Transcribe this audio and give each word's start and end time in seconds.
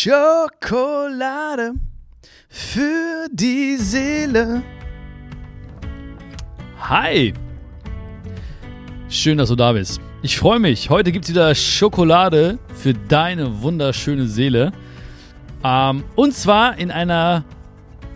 Schokolade 0.00 1.72
für 2.48 3.26
die 3.32 3.76
Seele. 3.78 4.62
Hi. 6.78 7.34
Schön, 9.08 9.38
dass 9.38 9.48
du 9.48 9.56
da 9.56 9.72
bist. 9.72 10.00
Ich 10.22 10.38
freue 10.38 10.60
mich. 10.60 10.88
Heute 10.88 11.10
gibt 11.10 11.24
es 11.24 11.32
wieder 11.32 11.52
Schokolade 11.52 12.60
für 12.76 12.94
deine 12.94 13.60
wunderschöne 13.60 14.28
Seele. 14.28 14.70
Ähm, 15.64 16.04
und 16.14 16.32
zwar 16.32 16.78
in 16.78 16.92
einer 16.92 17.42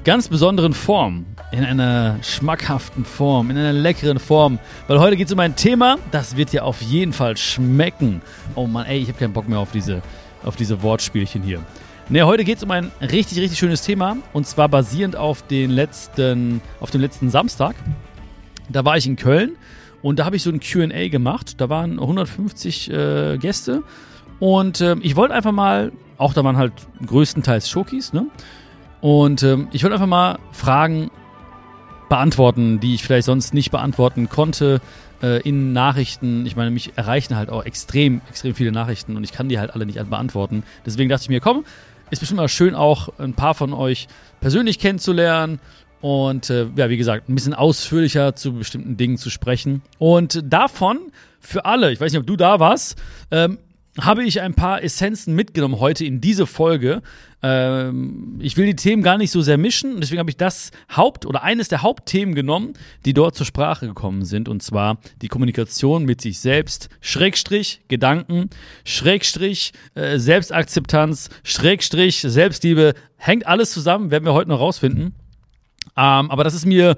ganz 0.04 0.28
besonderen 0.28 0.74
Form. 0.74 1.26
In 1.50 1.64
einer 1.64 2.16
schmackhaften 2.22 3.04
Form, 3.04 3.50
in 3.50 3.58
einer 3.58 3.72
leckeren 3.72 4.20
Form. 4.20 4.60
Weil 4.86 5.00
heute 5.00 5.16
geht 5.16 5.26
es 5.26 5.32
um 5.32 5.40
ein 5.40 5.56
Thema, 5.56 5.98
das 6.12 6.36
wird 6.36 6.52
dir 6.52 6.64
auf 6.64 6.80
jeden 6.80 7.12
Fall 7.12 7.36
schmecken. 7.36 8.22
Oh 8.54 8.68
Mann, 8.68 8.86
ey, 8.86 9.00
ich 9.00 9.08
habe 9.08 9.18
keinen 9.18 9.32
Bock 9.32 9.48
mehr 9.48 9.58
auf 9.58 9.72
diese 9.72 10.00
auf 10.44 10.56
diese 10.56 10.82
Wortspielchen 10.82 11.42
hier. 11.42 11.60
Ne, 12.08 12.26
heute 12.26 12.44
geht 12.44 12.58
es 12.58 12.62
um 12.62 12.70
ein 12.70 12.90
richtig, 13.00 13.38
richtig 13.38 13.58
schönes 13.58 13.82
Thema 13.82 14.16
und 14.32 14.46
zwar 14.46 14.68
basierend 14.68 15.16
auf, 15.16 15.42
den 15.42 15.70
letzten, 15.70 16.60
auf 16.80 16.90
dem 16.90 17.00
letzten 17.00 17.30
Samstag. 17.30 17.76
Da 18.68 18.84
war 18.84 18.96
ich 18.96 19.06
in 19.06 19.16
Köln 19.16 19.56
und 20.02 20.18
da 20.18 20.24
habe 20.24 20.36
ich 20.36 20.42
so 20.42 20.50
ein 20.50 20.60
QA 20.60 21.08
gemacht. 21.08 21.60
Da 21.60 21.68
waren 21.68 21.98
150 21.98 22.90
äh, 22.90 23.38
Gäste 23.38 23.82
und 24.40 24.80
äh, 24.80 24.96
ich 25.00 25.16
wollte 25.16 25.34
einfach 25.34 25.52
mal, 25.52 25.92
auch 26.18 26.34
da 26.34 26.42
waren 26.44 26.56
halt 26.56 26.72
größtenteils 27.06 27.70
Schokis, 27.70 28.12
ne? 28.12 28.26
Und 29.00 29.42
äh, 29.42 29.58
ich 29.72 29.82
wollte 29.82 29.94
einfach 29.94 30.06
mal 30.06 30.38
Fragen 30.52 31.10
beantworten, 32.08 32.78
die 32.78 32.94
ich 32.94 33.02
vielleicht 33.02 33.26
sonst 33.26 33.54
nicht 33.54 33.70
beantworten 33.70 34.28
konnte 34.28 34.80
äh, 35.22 35.40
in 35.48 35.72
Nachrichten. 35.72 36.46
Ich 36.46 36.56
meine, 36.56 36.70
mich 36.70 36.92
erreichen 36.96 37.36
halt 37.36 37.50
auch 37.50 37.64
extrem, 37.64 38.20
extrem 38.28 38.54
viele 38.54 38.72
Nachrichten 38.72 39.16
und 39.16 39.24
ich 39.24 39.32
kann 39.32 39.48
die 39.48 39.58
halt 39.58 39.74
alle 39.74 39.86
nicht 39.86 39.98
beantworten. 40.10 40.62
Deswegen 40.84 41.08
dachte 41.08 41.22
ich 41.22 41.28
mir, 41.28 41.40
komm, 41.40 41.64
ist 42.10 42.20
bestimmt 42.20 42.38
mal 42.38 42.48
schön 42.48 42.74
auch 42.74 43.08
ein 43.18 43.34
paar 43.34 43.54
von 43.54 43.72
euch 43.72 44.08
persönlich 44.40 44.78
kennenzulernen 44.78 45.60
und 46.02 46.50
äh, 46.50 46.66
ja, 46.76 46.90
wie 46.90 46.96
gesagt, 46.96 47.28
ein 47.28 47.34
bisschen 47.34 47.54
ausführlicher 47.54 48.34
zu 48.34 48.54
bestimmten 48.54 48.96
Dingen 48.96 49.16
zu 49.16 49.30
sprechen. 49.30 49.82
Und 49.98 50.42
davon 50.44 50.98
für 51.40 51.64
alle, 51.64 51.92
ich 51.92 52.00
weiß 52.00 52.12
nicht, 52.12 52.20
ob 52.20 52.26
du 52.26 52.36
da 52.36 52.60
warst, 52.60 53.00
ähm, 53.30 53.58
habe 54.00 54.24
ich 54.24 54.40
ein 54.40 54.54
paar 54.54 54.82
Essenzen 54.82 55.34
mitgenommen 55.34 55.78
heute 55.78 56.04
in 56.04 56.20
diese 56.20 56.46
Folge. 56.46 57.02
Ähm, 57.42 58.38
ich 58.40 58.56
will 58.56 58.64
die 58.64 58.76
Themen 58.76 59.02
gar 59.02 59.18
nicht 59.18 59.30
so 59.30 59.42
sehr 59.42 59.58
mischen, 59.58 60.00
deswegen 60.00 60.18
habe 60.18 60.30
ich 60.30 60.38
das 60.38 60.70
Haupt- 60.96 61.26
oder 61.26 61.42
eines 61.42 61.68
der 61.68 61.82
Hauptthemen 61.82 62.34
genommen, 62.34 62.72
die 63.04 63.12
dort 63.12 63.34
zur 63.34 63.44
Sprache 63.44 63.86
gekommen 63.86 64.24
sind, 64.24 64.48
und 64.48 64.62
zwar 64.62 64.98
die 65.20 65.28
Kommunikation 65.28 66.04
mit 66.04 66.22
sich 66.22 66.40
selbst, 66.40 66.88
Schrägstrich, 67.00 67.82
Gedanken, 67.88 68.48
Schrägstrich, 68.84 69.72
äh, 69.94 70.18
Selbstakzeptanz, 70.18 71.28
Schrägstrich, 71.42 72.20
Selbstliebe, 72.20 72.94
hängt 73.16 73.46
alles 73.46 73.72
zusammen, 73.72 74.10
werden 74.10 74.24
wir 74.24 74.32
heute 74.32 74.48
noch 74.48 74.60
rausfinden. 74.60 75.14
Ähm, 75.96 76.30
aber 76.30 76.44
das 76.44 76.54
ist 76.54 76.64
mir 76.64 76.96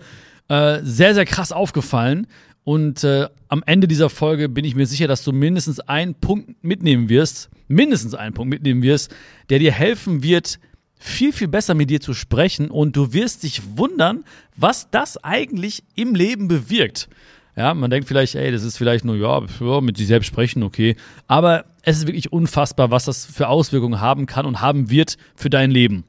äh, 0.48 0.78
sehr, 0.82 1.14
sehr 1.14 1.24
krass 1.24 1.50
aufgefallen 1.50 2.28
und 2.64 3.04
äh, 3.04 3.28
am 3.48 3.62
Ende 3.66 3.86
dieser 3.86 4.08
Folge 4.08 4.48
bin 4.48 4.64
ich 4.64 4.74
mir 4.74 4.86
sicher, 4.86 5.06
dass 5.06 5.22
du 5.22 5.32
mindestens 5.32 5.80
einen 5.80 6.14
Punkt 6.14 6.64
mitnehmen 6.64 7.10
wirst, 7.10 7.50
mindestens 7.68 8.14
einen 8.14 8.34
Punkt 8.34 8.50
mitnehmen 8.50 8.82
wirst, 8.82 9.14
der 9.50 9.58
dir 9.58 9.70
helfen 9.70 10.22
wird, 10.22 10.58
viel, 10.98 11.32
viel 11.34 11.48
besser 11.48 11.74
mit 11.74 11.90
dir 11.90 12.00
zu 12.00 12.14
sprechen. 12.14 12.70
Und 12.70 12.96
du 12.96 13.12
wirst 13.12 13.42
dich 13.42 13.60
wundern, 13.76 14.24
was 14.56 14.90
das 14.90 15.22
eigentlich 15.22 15.84
im 15.94 16.14
Leben 16.14 16.48
bewirkt. 16.48 17.08
Ja, 17.54 17.74
man 17.74 17.90
denkt 17.90 18.08
vielleicht, 18.08 18.34
ey, 18.34 18.50
das 18.50 18.64
ist 18.64 18.78
vielleicht 18.78 19.04
nur, 19.04 19.16
ja, 19.16 19.80
mit 19.80 19.96
sich 19.96 20.06
selbst 20.06 20.26
sprechen, 20.26 20.62
okay. 20.62 20.96
Aber 21.28 21.66
es 21.82 21.98
ist 21.98 22.06
wirklich 22.06 22.32
unfassbar, 22.32 22.90
was 22.90 23.04
das 23.04 23.26
für 23.26 23.48
Auswirkungen 23.48 24.00
haben 24.00 24.26
kann 24.26 24.46
und 24.46 24.60
haben 24.62 24.90
wird 24.90 25.18
für 25.36 25.50
dein 25.50 25.70
Leben. 25.70 26.04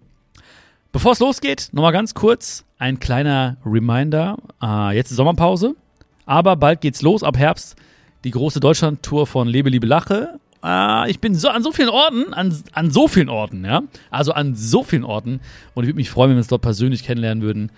Bevor 0.93 1.11
es 1.11 1.19
losgeht, 1.19 1.69
nochmal 1.73 1.91
ganz 1.91 2.13
kurz 2.13 2.63
ein 2.79 2.99
kleiner 2.99 3.57
Reminder. 3.65 4.37
Äh, 4.63 4.95
jetzt 4.95 5.11
ist 5.11 5.17
Sommerpause. 5.17 5.75
Aber 6.25 6.55
bald 6.55 6.81
geht's 6.81 7.01
los 7.01 7.23
ab 7.23 7.37
Herbst. 7.37 7.75
Die 8.23 8.31
große 8.31 8.59
Deutschland-Tour 8.59 9.27
von 9.27 9.47
Lebe, 9.47 9.69
Liebe, 9.69 9.85
Lache. 9.85 10.39
Äh, 10.63 11.09
ich 11.11 11.19
bin 11.19 11.35
so 11.35 11.49
an 11.49 11.61
so 11.63 11.71
vielen 11.71 11.89
Orten, 11.89 12.33
an, 12.33 12.55
an 12.73 12.91
so 12.91 13.07
vielen 13.07 13.29
Orten, 13.29 13.63
ja. 13.65 13.83
Also 14.09 14.33
an 14.33 14.55
so 14.55 14.83
vielen 14.83 15.03
Orten. 15.03 15.39
Und 15.73 15.83
ich 15.83 15.89
würde 15.89 15.97
mich 15.97 16.09
freuen, 16.09 16.31
wenn 16.31 16.37
wir 16.37 16.41
uns 16.41 16.47
dort 16.47 16.63
persönlich 16.63 17.03
kennenlernen 17.03 17.43
würden 17.43 17.71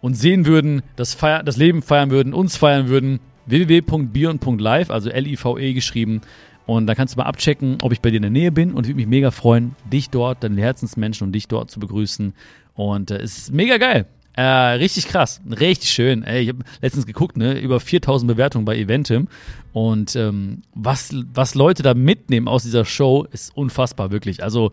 und 0.00 0.14
sehen 0.14 0.46
würden, 0.46 0.82
das, 0.96 1.14
Feier, 1.14 1.42
das 1.42 1.56
Leben 1.56 1.82
feiern 1.82 2.10
würden, 2.10 2.32
uns 2.32 2.56
feiern 2.56 2.88
würden. 2.88 3.20
www.bion.live, 3.46 4.90
also 4.90 5.10
L-I-V-E 5.10 5.72
geschrieben. 5.72 6.20
Und 6.66 6.86
dann 6.86 6.96
kannst 6.96 7.14
du 7.14 7.18
mal 7.18 7.24
abchecken, 7.24 7.78
ob 7.82 7.92
ich 7.92 8.02
bei 8.02 8.10
dir 8.10 8.18
in 8.18 8.22
der 8.22 8.30
Nähe 8.30 8.52
bin. 8.52 8.74
Und 8.74 8.84
ich 8.84 8.90
würde 8.90 8.98
mich 8.98 9.06
mega 9.06 9.30
freuen, 9.30 9.74
dich 9.90 10.10
dort, 10.10 10.44
deinen 10.44 10.58
Herzensmenschen 10.58 11.26
und 11.26 11.32
dich 11.32 11.48
dort 11.48 11.70
zu 11.70 11.80
begrüßen. 11.80 12.34
Und 12.74 13.10
äh, 13.10 13.16
es 13.16 13.38
ist 13.38 13.52
mega 13.52 13.78
geil. 13.78 14.06
Äh, 14.38 14.74
richtig 14.74 15.08
krass, 15.08 15.40
richtig 15.50 15.90
schön. 15.90 16.22
Ey, 16.22 16.42
ich 16.42 16.48
habe 16.50 16.60
letztens 16.80 17.06
geguckt, 17.06 17.36
ne, 17.36 17.58
über 17.58 17.80
4000 17.80 18.30
Bewertungen 18.30 18.64
bei 18.64 18.76
Eventim 18.76 19.26
und 19.72 20.14
ähm, 20.14 20.62
was, 20.76 21.12
was 21.34 21.56
Leute 21.56 21.82
da 21.82 21.92
mitnehmen 21.92 22.46
aus 22.46 22.62
dieser 22.62 22.84
Show 22.84 23.26
ist 23.32 23.56
unfassbar, 23.56 24.12
wirklich. 24.12 24.44
Also 24.44 24.70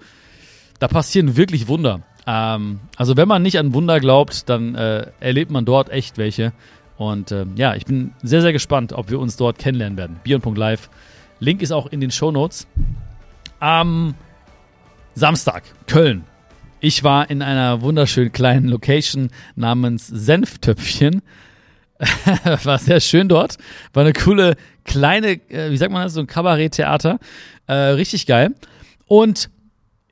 da 0.78 0.88
passieren 0.88 1.36
wirklich 1.36 1.68
Wunder. 1.68 2.02
Ähm, 2.28 2.80
also 2.96 3.18
wenn 3.18 3.28
man 3.28 3.42
nicht 3.42 3.58
an 3.58 3.74
Wunder 3.74 4.00
glaubt, 4.00 4.50
dann 4.50 4.76
äh, 4.76 5.08
erlebt 5.20 5.50
man 5.50 5.66
dort 5.66 5.90
echt 5.90 6.20
welche. 6.20 6.54
Und 6.98 7.32
äh, 7.32 7.48
ja, 7.56 7.74
ich 7.74 7.86
bin 7.86 8.14
sehr, 8.22 8.44
sehr 8.44 8.54
gespannt, 8.54 8.94
ob 8.94 9.10
wir 9.10 9.20
uns 9.20 9.36
dort 9.36 9.58
kennenlernen 9.58 9.98
werden. 9.98 10.20
Bion.live. 10.24 10.92
Link 11.40 11.64
ist 11.64 11.72
auch 11.72 11.88
in 11.88 12.02
den 12.02 12.12
Show 12.12 12.30
Notes. 12.30 12.68
Am 13.60 14.14
Samstag, 15.16 15.64
Köln. 15.88 16.24
Ich 16.86 17.04
war 17.04 17.32
in 17.32 17.42
einer 17.42 17.82
wunderschönen 17.82 18.32
kleinen 18.32 18.68
Location 18.68 19.32
namens 19.56 20.06
Senftöpfchen. 20.06 21.24
war 22.64 22.78
sehr 22.78 23.00
schön 23.00 23.28
dort. 23.28 23.58
War 23.94 24.04
eine 24.04 24.14
coole 24.14 24.56
kleine, 24.84 25.42
äh, 25.50 25.72
wie 25.72 25.78
sagt 25.78 25.92
man 25.92 26.04
das, 26.04 26.14
so 26.14 26.20
ein 26.20 26.28
Kabaretttheater. 26.28 27.18
Äh, 27.66 27.74
richtig 27.74 28.28
geil. 28.28 28.54
Und 29.08 29.50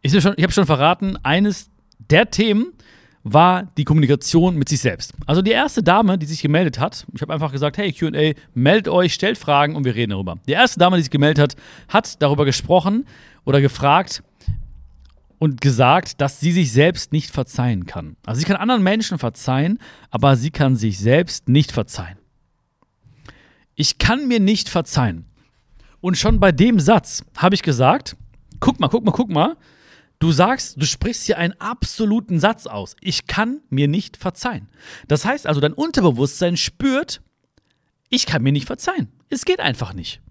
ich, 0.01 0.15
ich 0.15 0.25
habe 0.25 0.51
schon 0.51 0.65
verraten, 0.65 1.15
eines 1.21 1.69
der 1.99 2.31
Themen 2.31 2.73
war 3.21 3.71
die 3.77 3.83
Kommunikation 3.83 4.55
mit 4.55 4.67
sich 4.67 4.79
selbst. 4.79 5.13
Also 5.27 5.43
die 5.43 5.51
erste 5.51 5.83
Dame, 5.83 6.17
die 6.17 6.25
sich 6.25 6.41
gemeldet 6.41 6.79
hat, 6.79 7.05
ich 7.13 7.21
habe 7.21 7.31
einfach 7.35 7.51
gesagt, 7.51 7.77
hey 7.77 7.93
QA, 7.93 8.33
meldet 8.55 8.91
euch, 8.91 9.13
stellt 9.13 9.37
Fragen 9.37 9.75
und 9.75 9.85
wir 9.85 9.93
reden 9.93 10.09
darüber. 10.09 10.39
Die 10.47 10.53
erste 10.53 10.79
Dame, 10.79 10.95
die 10.97 11.03
sich 11.03 11.11
gemeldet 11.11 11.37
hat, 11.37 11.55
hat 11.87 12.19
darüber 12.19 12.45
gesprochen 12.45 13.05
oder 13.45 13.61
gefragt, 13.61 14.23
und 15.43 15.59
gesagt, 15.59 16.21
dass 16.21 16.39
sie 16.39 16.53
sich 16.53 16.71
selbst 16.71 17.11
nicht 17.11 17.29
verzeihen 17.29 17.85
kann. 17.85 18.15
Also 18.25 18.39
sie 18.39 18.45
kann 18.45 18.55
anderen 18.55 18.81
Menschen 18.81 19.19
verzeihen, 19.19 19.77
aber 20.09 20.37
sie 20.37 20.51
kann 20.51 20.77
sich 20.77 20.99
selbst 20.99 21.49
nicht 21.49 21.73
verzeihen. 21.73 22.17
Ich 23.75 23.97
kann 23.97 24.29
mir 24.29 24.39
nicht 24.39 24.69
verzeihen. 24.69 25.25
Und 25.99 26.17
schon 26.17 26.39
bei 26.39 26.53
dem 26.53 26.79
Satz 26.79 27.25
habe 27.35 27.55
ich 27.55 27.61
gesagt, 27.61 28.15
guck 28.61 28.79
mal, 28.79 28.87
guck 28.87 29.03
mal, 29.03 29.11
guck 29.11 29.29
mal, 29.29 29.57
du 30.19 30.31
sagst, 30.31 30.81
du 30.81 30.85
sprichst 30.85 31.25
hier 31.25 31.37
einen 31.37 31.59
absoluten 31.59 32.39
Satz 32.39 32.65
aus. 32.65 32.95
Ich 33.01 33.27
kann 33.27 33.59
mir 33.69 33.89
nicht 33.89 34.15
verzeihen. 34.15 34.69
Das 35.09 35.25
heißt 35.25 35.45
also, 35.45 35.59
dein 35.59 35.73
Unterbewusstsein 35.73 36.55
spürt, 36.55 37.21
ich 38.07 38.25
kann 38.25 38.43
mir 38.43 38.53
nicht 38.53 38.67
verzeihen. 38.67 39.11
Es 39.27 39.43
geht 39.43 39.59
einfach 39.59 39.93
nicht. 39.93 40.21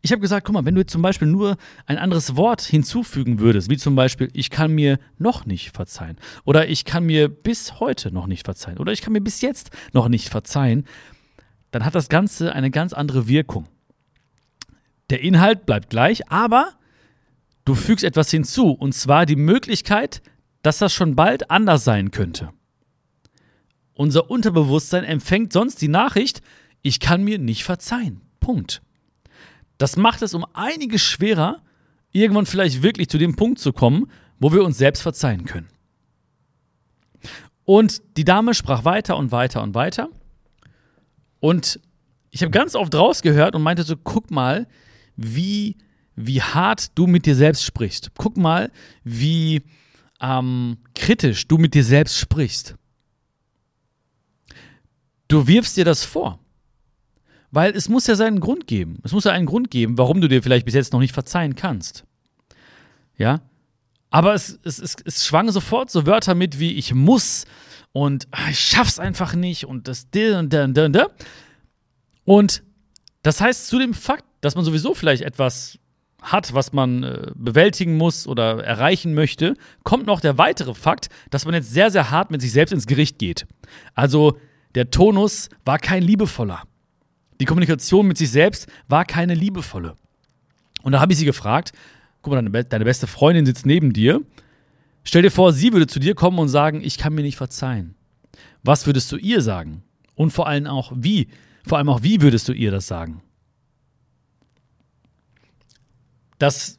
Ich 0.00 0.10
habe 0.10 0.20
gesagt, 0.20 0.46
guck 0.46 0.54
mal, 0.54 0.64
wenn 0.64 0.74
du 0.74 0.84
zum 0.84 1.02
Beispiel 1.02 1.28
nur 1.28 1.56
ein 1.86 1.98
anderes 1.98 2.36
Wort 2.36 2.62
hinzufügen 2.62 3.38
würdest, 3.38 3.70
wie 3.70 3.76
zum 3.76 3.94
Beispiel, 3.94 4.28
ich 4.32 4.50
kann 4.50 4.72
mir 4.72 4.98
noch 5.18 5.46
nicht 5.46 5.70
verzeihen 5.74 6.16
oder 6.44 6.68
ich 6.68 6.84
kann 6.84 7.04
mir 7.04 7.28
bis 7.28 7.78
heute 7.80 8.12
noch 8.12 8.26
nicht 8.26 8.44
verzeihen 8.44 8.78
oder 8.78 8.92
ich 8.92 9.00
kann 9.00 9.12
mir 9.12 9.20
bis 9.20 9.40
jetzt 9.40 9.70
noch 9.92 10.08
nicht 10.08 10.28
verzeihen, 10.28 10.86
dann 11.70 11.84
hat 11.84 11.94
das 11.94 12.08
Ganze 12.08 12.52
eine 12.52 12.70
ganz 12.70 12.92
andere 12.92 13.28
Wirkung. 13.28 13.68
Der 15.10 15.20
Inhalt 15.20 15.66
bleibt 15.66 15.90
gleich, 15.90 16.30
aber 16.30 16.72
du 17.64 17.74
fügst 17.74 18.04
etwas 18.04 18.30
hinzu 18.30 18.72
und 18.72 18.94
zwar 18.94 19.26
die 19.26 19.36
Möglichkeit, 19.36 20.22
dass 20.62 20.78
das 20.78 20.92
schon 20.92 21.16
bald 21.16 21.50
anders 21.50 21.84
sein 21.84 22.10
könnte. 22.10 22.50
Unser 23.94 24.30
Unterbewusstsein 24.30 25.04
empfängt 25.04 25.52
sonst 25.52 25.82
die 25.82 25.88
Nachricht, 25.88 26.40
ich 26.82 26.98
kann 26.98 27.22
mir 27.22 27.38
nicht 27.38 27.64
verzeihen. 27.64 28.22
Punkt. 28.40 28.82
Das 29.82 29.96
macht 29.96 30.22
es 30.22 30.32
um 30.32 30.46
einiges 30.52 31.02
schwerer, 31.02 31.60
irgendwann 32.12 32.46
vielleicht 32.46 32.84
wirklich 32.84 33.08
zu 33.08 33.18
dem 33.18 33.34
Punkt 33.34 33.58
zu 33.58 33.72
kommen, 33.72 34.08
wo 34.38 34.52
wir 34.52 34.62
uns 34.62 34.78
selbst 34.78 35.02
verzeihen 35.02 35.44
können. 35.44 35.66
Und 37.64 38.00
die 38.16 38.22
Dame 38.22 38.54
sprach 38.54 38.84
weiter 38.84 39.16
und 39.16 39.32
weiter 39.32 39.60
und 39.60 39.74
weiter. 39.74 40.08
Und 41.40 41.80
ich 42.30 42.42
habe 42.42 42.52
ganz 42.52 42.76
oft 42.76 42.94
rausgehört 42.94 43.56
und 43.56 43.62
meinte 43.62 43.82
so, 43.82 43.96
guck 43.96 44.30
mal, 44.30 44.68
wie, 45.16 45.78
wie 46.14 46.40
hart 46.40 46.96
du 46.96 47.08
mit 47.08 47.26
dir 47.26 47.34
selbst 47.34 47.64
sprichst. 47.64 48.12
Guck 48.16 48.36
mal, 48.36 48.70
wie 49.02 49.62
ähm, 50.20 50.78
kritisch 50.94 51.48
du 51.48 51.58
mit 51.58 51.74
dir 51.74 51.82
selbst 51.82 52.18
sprichst. 52.18 52.76
Du 55.26 55.48
wirfst 55.48 55.76
dir 55.76 55.84
das 55.84 56.04
vor. 56.04 56.38
Weil 57.52 57.76
es 57.76 57.88
muss 57.88 58.06
ja 58.06 58.16
seinen 58.16 58.40
Grund 58.40 58.66
geben. 58.66 58.98
Es 59.04 59.12
muss 59.12 59.24
ja 59.24 59.32
einen 59.32 59.46
Grund 59.46 59.70
geben, 59.70 59.98
warum 59.98 60.20
du 60.20 60.28
dir 60.28 60.42
vielleicht 60.42 60.64
bis 60.64 60.74
jetzt 60.74 60.92
noch 60.92 61.00
nicht 61.00 61.12
verzeihen 61.12 61.54
kannst. 61.54 62.04
Ja? 63.16 63.42
Aber 64.10 64.34
es, 64.34 64.58
es, 64.64 64.78
es, 64.78 64.96
es 65.04 65.26
schwang 65.26 65.50
sofort 65.52 65.90
so 65.90 66.06
Wörter 66.06 66.34
mit 66.34 66.58
wie 66.58 66.72
ich 66.72 66.94
muss 66.94 67.44
und 67.92 68.26
ah, 68.30 68.48
ich 68.50 68.58
schaff's 68.58 68.98
einfach 68.98 69.34
nicht 69.34 69.66
und 69.66 69.86
das 69.86 70.06
und 70.14 70.52
und 70.64 70.74
da 70.74 70.84
und 70.86 70.92
da. 70.92 71.06
Und 72.24 72.62
das 73.22 73.40
heißt, 73.40 73.68
zu 73.68 73.78
dem 73.78 73.94
Fakt, 73.94 74.24
dass 74.40 74.54
man 74.54 74.64
sowieso 74.64 74.94
vielleicht 74.94 75.22
etwas 75.22 75.78
hat, 76.22 76.54
was 76.54 76.72
man 76.72 77.02
äh, 77.02 77.32
bewältigen 77.34 77.96
muss 77.96 78.26
oder 78.26 78.64
erreichen 78.64 79.12
möchte, 79.12 79.56
kommt 79.82 80.06
noch 80.06 80.20
der 80.20 80.38
weitere 80.38 80.72
Fakt, 80.72 81.08
dass 81.30 81.44
man 81.44 81.54
jetzt 81.54 81.70
sehr, 81.70 81.90
sehr 81.90 82.10
hart 82.10 82.30
mit 82.30 82.40
sich 82.40 82.52
selbst 82.52 82.72
ins 82.72 82.86
Gericht 82.86 83.18
geht. 83.18 83.46
Also 83.94 84.38
der 84.74 84.90
Tonus 84.90 85.50
war 85.64 85.78
kein 85.78 86.02
liebevoller. 86.02 86.62
Die 87.42 87.46
Kommunikation 87.46 88.06
mit 88.06 88.16
sich 88.16 88.30
selbst 88.30 88.68
war 88.86 89.04
keine 89.04 89.34
liebevolle. 89.34 89.96
Und 90.84 90.92
da 90.92 91.00
habe 91.00 91.12
ich 91.12 91.18
sie 91.18 91.24
gefragt, 91.24 91.72
guck 92.22 92.34
mal, 92.34 92.62
deine, 92.62 92.84
beste 92.84 93.08
Freundin 93.08 93.44
sitzt 93.44 93.66
neben 93.66 93.92
dir. 93.92 94.22
Stell 95.02 95.22
dir 95.22 95.30
vor, 95.32 95.52
sie 95.52 95.72
würde 95.72 95.88
zu 95.88 95.98
dir 95.98 96.14
kommen 96.14 96.38
und 96.38 96.48
sagen, 96.48 96.82
ich 96.84 96.98
kann 96.98 97.12
mir 97.12 97.22
nicht 97.22 97.34
verzeihen. 97.34 97.96
Was 98.62 98.86
würdest 98.86 99.10
du 99.10 99.16
ihr 99.16 99.40
sagen? 99.40 99.82
Und 100.14 100.30
vor 100.30 100.46
allem 100.46 100.68
auch 100.68 100.92
wie? 100.94 101.26
Vor 101.66 101.78
allem 101.78 101.88
auch 101.88 102.04
wie 102.04 102.22
würdest 102.22 102.48
du 102.48 102.52
ihr 102.52 102.70
das 102.70 102.86
sagen? 102.86 103.22
Das 106.38 106.78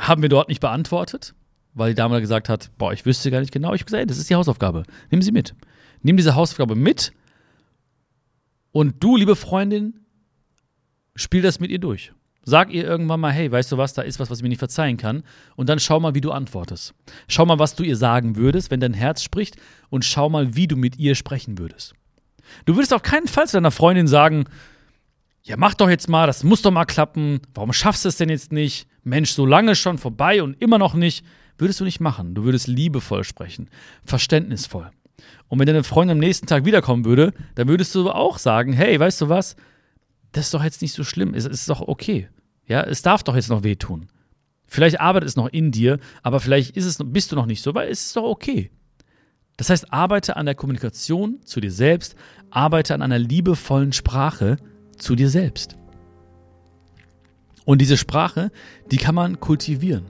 haben 0.00 0.22
wir 0.22 0.30
dort 0.30 0.48
nicht 0.48 0.60
beantwortet, 0.60 1.34
weil 1.74 1.90
die 1.90 1.96
Dame 1.96 2.18
gesagt 2.22 2.48
hat, 2.48 2.70
boah, 2.78 2.94
ich 2.94 3.04
wüsste 3.04 3.30
gar 3.30 3.40
nicht 3.40 3.52
genau. 3.52 3.74
Ich 3.74 3.82
habe 3.82 3.84
gesagt, 3.90 4.00
ey, 4.00 4.06
das 4.06 4.16
ist 4.16 4.30
die 4.30 4.36
Hausaufgabe. 4.36 4.84
Nimm 5.10 5.20
sie 5.20 5.32
mit. 5.32 5.54
Nimm 6.00 6.16
diese 6.16 6.34
Hausaufgabe 6.34 6.76
mit 6.76 7.12
und 8.72 9.02
du, 9.02 9.16
liebe 9.16 9.36
Freundin, 9.36 10.00
spiel 11.14 11.42
das 11.42 11.60
mit 11.60 11.70
ihr 11.70 11.78
durch. 11.78 12.12
Sag 12.44 12.72
ihr 12.72 12.82
irgendwann 12.82 13.20
mal, 13.20 13.30
hey, 13.30 13.52
weißt 13.52 13.70
du 13.70 13.78
was, 13.78 13.94
da 13.94 14.02
ist 14.02 14.18
was, 14.18 14.28
was 14.28 14.38
ich 14.38 14.42
mir 14.42 14.48
nicht 14.48 14.58
verzeihen 14.58 14.96
kann. 14.96 15.22
Und 15.54 15.68
dann 15.68 15.78
schau 15.78 16.00
mal, 16.00 16.14
wie 16.16 16.20
du 16.20 16.32
antwortest. 16.32 16.92
Schau 17.28 17.46
mal, 17.46 17.60
was 17.60 17.76
du 17.76 17.84
ihr 17.84 17.96
sagen 17.96 18.34
würdest, 18.34 18.70
wenn 18.72 18.80
dein 18.80 18.94
Herz 18.94 19.22
spricht. 19.22 19.56
Und 19.90 20.04
schau 20.04 20.28
mal, 20.28 20.56
wie 20.56 20.66
du 20.66 20.76
mit 20.76 20.98
ihr 20.98 21.14
sprechen 21.14 21.58
würdest. 21.58 21.94
Du 22.64 22.74
würdest 22.74 22.92
auf 22.92 23.02
keinen 23.02 23.28
Fall 23.28 23.46
zu 23.46 23.58
deiner 23.58 23.70
Freundin 23.70 24.08
sagen, 24.08 24.46
ja, 25.44 25.56
mach 25.56 25.74
doch 25.74 25.88
jetzt 25.88 26.08
mal, 26.08 26.26
das 26.26 26.42
muss 26.42 26.62
doch 26.62 26.72
mal 26.72 26.84
klappen. 26.84 27.40
Warum 27.54 27.72
schaffst 27.72 28.04
du 28.04 28.08
es 28.08 28.16
denn 28.16 28.28
jetzt 28.28 28.50
nicht? 28.50 28.88
Mensch, 29.04 29.30
so 29.30 29.46
lange 29.46 29.76
schon 29.76 29.98
vorbei 29.98 30.42
und 30.42 30.60
immer 30.60 30.78
noch 30.78 30.94
nicht. 30.94 31.24
Würdest 31.58 31.78
du 31.78 31.84
nicht 31.84 32.00
machen. 32.00 32.34
Du 32.34 32.42
würdest 32.42 32.66
liebevoll 32.66 33.22
sprechen, 33.22 33.70
verständnisvoll. 34.04 34.90
Und 35.52 35.58
wenn 35.58 35.66
deine 35.66 35.84
Freundin 35.84 36.16
am 36.16 36.18
nächsten 36.18 36.46
Tag 36.46 36.64
wiederkommen 36.64 37.04
würde, 37.04 37.34
dann 37.56 37.68
würdest 37.68 37.94
du 37.94 38.10
auch 38.10 38.38
sagen, 38.38 38.72
hey, 38.72 38.98
weißt 38.98 39.20
du 39.20 39.28
was? 39.28 39.54
Das 40.32 40.46
ist 40.46 40.54
doch 40.54 40.64
jetzt 40.64 40.80
nicht 40.80 40.94
so 40.94 41.04
schlimm. 41.04 41.34
Es 41.34 41.44
ist 41.44 41.68
doch 41.68 41.82
okay. 41.82 42.30
Ja, 42.64 42.80
es 42.80 43.02
darf 43.02 43.22
doch 43.22 43.34
jetzt 43.34 43.50
noch 43.50 43.62
wehtun. 43.62 44.06
Vielleicht 44.66 45.02
arbeitet 45.02 45.28
es 45.28 45.36
noch 45.36 45.48
in 45.48 45.70
dir, 45.70 45.98
aber 46.22 46.40
vielleicht 46.40 46.74
ist 46.74 46.86
es, 46.86 46.96
bist 47.04 47.32
du 47.32 47.36
noch 47.36 47.44
nicht 47.44 47.60
so, 47.60 47.74
weil 47.74 47.90
es 47.90 48.06
ist 48.06 48.16
doch 48.16 48.22
okay. 48.22 48.70
Das 49.58 49.68
heißt, 49.68 49.92
arbeite 49.92 50.36
an 50.36 50.46
der 50.46 50.54
Kommunikation 50.54 51.42
zu 51.44 51.60
dir 51.60 51.70
selbst, 51.70 52.16
arbeite 52.48 52.94
an 52.94 53.02
einer 53.02 53.18
liebevollen 53.18 53.92
Sprache 53.92 54.56
zu 54.96 55.16
dir 55.16 55.28
selbst. 55.28 55.76
Und 57.66 57.82
diese 57.82 57.98
Sprache, 57.98 58.50
die 58.90 58.96
kann 58.96 59.14
man 59.14 59.38
kultivieren. 59.38 60.06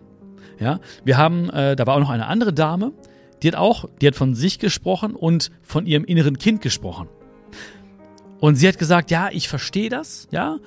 Ja, 0.60 0.78
wir 1.02 1.18
haben, 1.18 1.50
äh, 1.50 1.74
da 1.74 1.84
war 1.84 1.96
auch 1.96 2.00
noch 2.00 2.10
eine 2.10 2.28
andere 2.28 2.52
Dame, 2.52 2.92
die 3.42 3.48
hat 3.48 3.56
auch, 3.56 3.88
die 4.00 4.06
hat 4.06 4.14
von 4.14 4.34
sich 4.34 4.58
gesprochen 4.58 5.14
und 5.14 5.50
von 5.62 5.86
ihrem 5.86 6.04
inneren 6.04 6.38
Kind 6.38 6.62
gesprochen. 6.62 7.08
Und 8.40 8.56
sie 8.56 8.66
hat 8.68 8.78
gesagt, 8.78 9.10
ja, 9.10 9.28
ich 9.30 9.48
verstehe 9.48 9.88
das, 9.88 10.28
ja. 10.30 10.58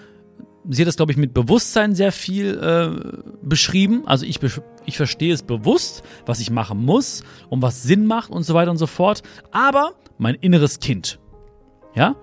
Sie 0.68 0.82
hat 0.82 0.88
das, 0.88 0.96
glaube 0.96 1.12
ich, 1.12 1.18
mit 1.18 1.34
Bewusstsein 1.34 1.94
sehr 1.94 2.12
viel 2.12 2.58
äh, 2.58 3.22
beschrieben. 3.44 4.08
Also 4.08 4.26
ich, 4.26 4.40
ich 4.86 4.98
verstehe 4.98 5.32
es 5.32 5.44
bewusst, 5.44 6.04
was 6.26 6.40
ich 6.40 6.50
machen 6.50 6.84
muss 6.84 7.24
und 7.50 7.62
was 7.62 7.84
Sinn 7.84 8.08
macht 8.08 8.32
und 8.32 8.44
so 8.44 8.56
weiter 8.56 8.72
und 8.72 8.78
so 8.78 8.88
fort. 8.88 9.22
Aber 9.52 9.92
mein 10.18 10.34
inneres 10.36 10.80
Kind, 10.80 11.20
ja, 11.94 12.16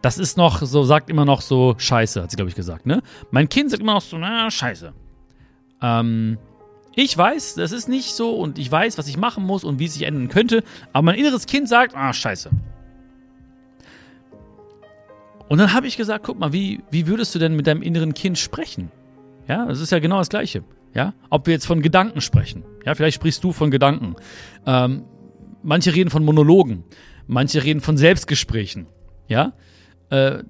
das 0.00 0.18
ist 0.18 0.36
noch 0.36 0.62
so, 0.62 0.84
sagt 0.84 1.10
immer 1.10 1.24
noch 1.24 1.42
so 1.42 1.74
Scheiße, 1.76 2.22
hat 2.22 2.30
sie, 2.30 2.36
glaube 2.36 2.48
ich, 2.48 2.54
gesagt, 2.54 2.86
ne? 2.86 3.02
Mein 3.30 3.48
Kind 3.48 3.70
sagt 3.70 3.82
immer 3.82 3.94
noch 3.94 4.02
so, 4.02 4.16
na, 4.16 4.50
Scheiße. 4.50 4.92
Ähm, 5.82 6.38
ich 6.94 7.16
weiß, 7.16 7.54
das 7.54 7.72
ist 7.72 7.88
nicht 7.88 8.14
so 8.14 8.36
und 8.36 8.58
ich 8.58 8.70
weiß, 8.70 8.98
was 8.98 9.08
ich 9.08 9.16
machen 9.16 9.44
muss 9.44 9.64
und 9.64 9.78
wie 9.78 9.86
es 9.86 9.94
sich 9.94 10.02
ändern 10.02 10.28
könnte, 10.28 10.62
aber 10.92 11.06
mein 11.06 11.14
inneres 11.16 11.46
Kind 11.46 11.68
sagt, 11.68 11.96
ah, 11.96 12.12
scheiße. 12.12 12.50
Und 15.48 15.58
dann 15.58 15.72
habe 15.72 15.86
ich 15.86 15.96
gesagt, 15.96 16.24
guck 16.24 16.38
mal, 16.38 16.52
wie, 16.52 16.82
wie 16.90 17.06
würdest 17.06 17.34
du 17.34 17.38
denn 17.38 17.54
mit 17.54 17.66
deinem 17.66 17.82
inneren 17.82 18.14
Kind 18.14 18.38
sprechen? 18.38 18.90
Ja, 19.48 19.66
das 19.66 19.80
ist 19.80 19.92
ja 19.92 19.98
genau 19.98 20.18
das 20.18 20.28
Gleiche. 20.28 20.64
Ja, 20.94 21.14
ob 21.30 21.46
wir 21.46 21.54
jetzt 21.54 21.66
von 21.66 21.82
Gedanken 21.82 22.20
sprechen. 22.20 22.64
Ja, 22.84 22.94
vielleicht 22.94 23.16
sprichst 23.16 23.42
du 23.42 23.52
von 23.52 23.70
Gedanken. 23.70 24.16
Ähm, 24.66 25.04
manche 25.62 25.94
reden 25.94 26.10
von 26.10 26.24
Monologen. 26.24 26.84
Manche 27.26 27.64
reden 27.64 27.80
von 27.80 27.96
Selbstgesprächen. 27.96 28.86
Ja, 29.28 29.52
äh, 30.10 30.42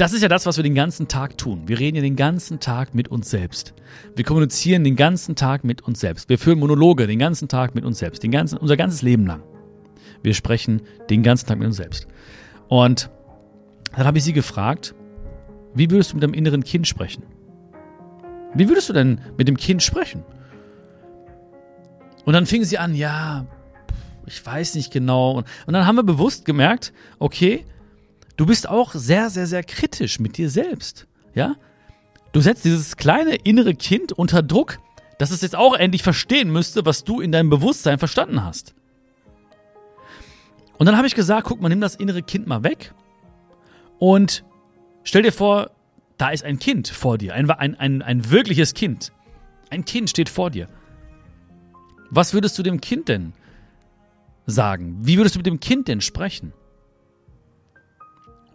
das 0.00 0.14
ist 0.14 0.22
ja 0.22 0.28
das, 0.28 0.46
was 0.46 0.56
wir 0.56 0.64
den 0.64 0.74
ganzen 0.74 1.08
Tag 1.08 1.36
tun. 1.36 1.64
Wir 1.66 1.78
reden 1.78 1.96
ja 1.96 2.02
den 2.02 2.16
ganzen 2.16 2.58
Tag 2.58 2.94
mit 2.94 3.08
uns 3.08 3.28
selbst. 3.28 3.74
Wir 4.16 4.24
kommunizieren 4.24 4.82
den 4.82 4.96
ganzen 4.96 5.36
Tag 5.36 5.62
mit 5.62 5.82
uns 5.82 6.00
selbst. 6.00 6.30
Wir 6.30 6.38
führen 6.38 6.58
Monologe 6.58 7.06
den 7.06 7.18
ganzen 7.18 7.48
Tag 7.48 7.74
mit 7.74 7.84
uns 7.84 7.98
selbst, 7.98 8.22
den 8.22 8.30
ganzen, 8.30 8.56
unser 8.56 8.78
ganzes 8.78 9.02
Leben 9.02 9.26
lang. 9.26 9.42
Wir 10.22 10.32
sprechen 10.32 10.80
den 11.10 11.22
ganzen 11.22 11.46
Tag 11.48 11.58
mit 11.58 11.66
uns 11.66 11.76
selbst. 11.76 12.06
Und 12.68 13.10
dann 13.94 14.06
habe 14.06 14.16
ich 14.16 14.24
sie 14.24 14.32
gefragt, 14.32 14.94
wie 15.74 15.90
würdest 15.90 16.12
du 16.12 16.16
mit 16.16 16.22
deinem 16.22 16.32
inneren 16.32 16.64
Kind 16.64 16.86
sprechen? 16.86 17.24
Wie 18.54 18.70
würdest 18.70 18.88
du 18.88 18.94
denn 18.94 19.20
mit 19.36 19.48
dem 19.48 19.58
Kind 19.58 19.82
sprechen? 19.82 20.24
Und 22.24 22.32
dann 22.32 22.46
fing 22.46 22.64
sie 22.64 22.78
an, 22.78 22.94
ja, 22.94 23.46
ich 24.24 24.44
weiß 24.44 24.76
nicht 24.76 24.92
genau. 24.92 25.32
Und, 25.32 25.46
und 25.66 25.74
dann 25.74 25.86
haben 25.86 25.96
wir 25.96 26.04
bewusst 26.04 26.46
gemerkt, 26.46 26.94
okay, 27.18 27.66
du 28.40 28.46
bist 28.46 28.66
auch 28.66 28.94
sehr, 28.94 29.28
sehr, 29.28 29.46
sehr 29.46 29.62
kritisch 29.62 30.18
mit 30.18 30.38
dir 30.38 30.48
selbst. 30.48 31.06
Ja? 31.34 31.56
Du 32.32 32.40
setzt 32.40 32.64
dieses 32.64 32.96
kleine 32.96 33.34
innere 33.34 33.74
Kind 33.74 34.12
unter 34.12 34.42
Druck, 34.42 34.78
dass 35.18 35.30
es 35.30 35.42
jetzt 35.42 35.54
auch 35.54 35.74
endlich 35.74 36.02
verstehen 36.02 36.50
müsste, 36.50 36.86
was 36.86 37.04
du 37.04 37.20
in 37.20 37.32
deinem 37.32 37.50
Bewusstsein 37.50 37.98
verstanden 37.98 38.42
hast. 38.42 38.74
Und 40.78 40.86
dann 40.86 40.96
habe 40.96 41.06
ich 41.06 41.14
gesagt, 41.14 41.48
guck 41.48 41.60
mal, 41.60 41.68
nimm 41.68 41.82
das 41.82 41.96
innere 41.96 42.22
Kind 42.22 42.46
mal 42.46 42.64
weg 42.64 42.94
und 43.98 44.42
stell 45.02 45.20
dir 45.20 45.32
vor, 45.32 45.72
da 46.16 46.30
ist 46.30 46.42
ein 46.42 46.58
Kind 46.58 46.88
vor 46.88 47.18
dir, 47.18 47.34
ein, 47.34 47.50
ein, 47.50 47.74
ein, 47.74 48.00
ein 48.00 48.30
wirkliches 48.30 48.72
Kind. 48.72 49.12
Ein 49.68 49.84
Kind 49.84 50.08
steht 50.08 50.30
vor 50.30 50.48
dir. 50.48 50.66
Was 52.08 52.32
würdest 52.32 52.58
du 52.58 52.62
dem 52.62 52.80
Kind 52.80 53.10
denn 53.10 53.34
sagen? 54.46 54.96
Wie 55.02 55.18
würdest 55.18 55.34
du 55.34 55.40
mit 55.40 55.46
dem 55.46 55.60
Kind 55.60 55.88
denn 55.88 56.00
sprechen? 56.00 56.54